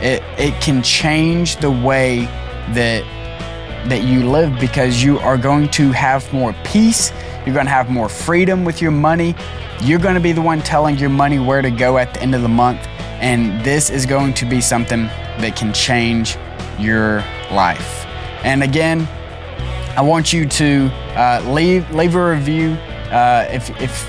it, 0.00 0.22
it 0.38 0.60
can 0.62 0.82
change 0.82 1.56
the 1.56 1.70
way 1.70 2.20
that 2.72 3.04
that 3.88 4.02
you 4.02 4.28
live 4.28 4.58
because 4.60 5.02
you 5.02 5.18
are 5.20 5.38
going 5.38 5.68
to 5.70 5.90
have 5.92 6.30
more 6.32 6.54
peace. 6.64 7.12
You're 7.46 7.54
going 7.54 7.66
to 7.66 7.72
have 7.72 7.88
more 7.88 8.10
freedom 8.10 8.64
with 8.64 8.82
your 8.82 8.90
money. 8.90 9.34
You're 9.80 9.98
going 9.98 10.14
to 10.14 10.20
be 10.20 10.32
the 10.32 10.42
one 10.42 10.60
telling 10.60 10.98
your 10.98 11.08
money 11.08 11.38
where 11.38 11.62
to 11.62 11.70
go 11.70 11.96
at 11.96 12.12
the 12.12 12.20
end 12.20 12.34
of 12.34 12.42
the 12.42 12.48
month. 12.48 12.86
And 13.20 13.64
this 13.64 13.88
is 13.88 14.04
going 14.04 14.34
to 14.34 14.44
be 14.44 14.60
something 14.60 15.04
that 15.04 15.56
can 15.56 15.72
change 15.72 16.36
your 16.78 17.24
life. 17.50 18.09
And 18.44 18.62
again, 18.62 19.06
I 19.96 20.02
want 20.02 20.32
you 20.32 20.46
to 20.46 20.86
uh, 21.16 21.42
leave 21.46 21.90
leave 21.90 22.14
a 22.14 22.30
review 22.30 22.72
uh, 23.10 23.46
if 23.50 23.70
if 23.80 24.08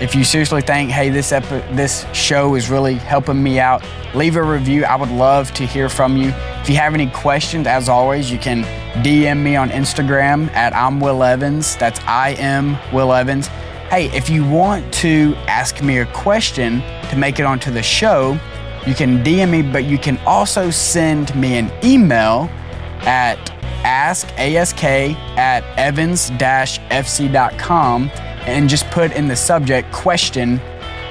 if 0.00 0.14
you 0.14 0.24
seriously 0.24 0.60
think, 0.60 0.90
hey, 0.90 1.08
this 1.08 1.30
epi- 1.30 1.64
this 1.74 2.04
show 2.12 2.56
is 2.56 2.68
really 2.68 2.94
helping 2.94 3.40
me 3.40 3.60
out, 3.60 3.84
leave 4.14 4.36
a 4.36 4.42
review. 4.42 4.84
I 4.84 4.96
would 4.96 5.10
love 5.10 5.52
to 5.54 5.64
hear 5.64 5.88
from 5.88 6.16
you. 6.16 6.30
If 6.60 6.68
you 6.68 6.76
have 6.76 6.94
any 6.94 7.08
questions, 7.08 7.66
as 7.66 7.88
always, 7.88 8.30
you 8.30 8.38
can 8.38 8.64
DM 9.04 9.40
me 9.40 9.54
on 9.54 9.70
Instagram 9.70 10.50
at 10.50 10.74
I'm 10.74 10.98
Will 10.98 11.22
Evans. 11.22 11.76
That's 11.76 12.00
I 12.00 12.30
am 12.38 12.76
Will 12.92 13.12
Evans. 13.12 13.46
Hey, 13.88 14.06
if 14.16 14.28
you 14.28 14.44
want 14.48 14.92
to 14.94 15.34
ask 15.46 15.80
me 15.80 15.98
a 15.98 16.06
question 16.06 16.80
to 17.10 17.16
make 17.16 17.38
it 17.38 17.46
onto 17.46 17.70
the 17.70 17.82
show, 17.82 18.38
you 18.86 18.94
can 18.94 19.22
DM 19.22 19.50
me, 19.50 19.62
but 19.62 19.84
you 19.84 19.98
can 19.98 20.18
also 20.26 20.70
send 20.70 21.34
me 21.36 21.56
an 21.56 21.70
email 21.84 22.50
at 23.06 23.38
ask 23.84 24.26
ask 24.38 24.82
at 24.84 25.62
evans-fc.com 25.78 26.30
and 28.46 28.68
just 28.68 28.90
put 28.90 29.12
in 29.12 29.28
the 29.28 29.36
subject 29.36 29.92
question 29.92 30.60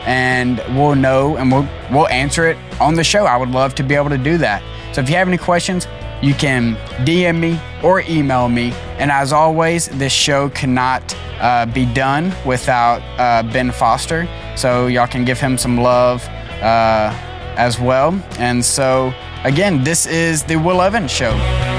and 0.05 0.61
we'll 0.77 0.95
know 0.95 1.37
and 1.37 1.51
we'll 1.51 1.67
we'll 1.91 2.07
answer 2.09 2.47
it 2.47 2.57
on 2.81 2.95
the 2.95 3.03
show. 3.03 3.25
I 3.25 3.37
would 3.37 3.49
love 3.49 3.75
to 3.75 3.83
be 3.83 3.95
able 3.95 4.09
to 4.09 4.17
do 4.17 4.37
that. 4.39 4.61
So 4.93 5.01
if 5.01 5.09
you 5.09 5.15
have 5.15 5.27
any 5.27 5.37
questions, 5.37 5.87
you 6.21 6.33
can 6.33 6.75
DM 7.05 7.39
me 7.39 7.59
or 7.83 8.01
email 8.01 8.47
me. 8.49 8.71
And 8.97 9.11
as 9.11 9.33
always, 9.33 9.87
this 9.89 10.13
show 10.13 10.49
cannot 10.49 11.15
uh, 11.39 11.65
be 11.65 11.85
done 11.85 12.33
without 12.45 13.01
uh, 13.19 13.43
Ben 13.51 13.71
Foster. 13.71 14.27
So 14.55 14.87
y'all 14.87 15.07
can 15.07 15.25
give 15.25 15.39
him 15.39 15.57
some 15.57 15.77
love 15.77 16.25
uh, 16.61 17.11
as 17.57 17.79
well. 17.79 18.13
And 18.39 18.63
so 18.63 19.13
again, 19.43 19.83
this 19.83 20.05
is 20.05 20.43
the 20.43 20.57
Will 20.57 20.81
Evans 20.81 21.11
Show. 21.11 21.72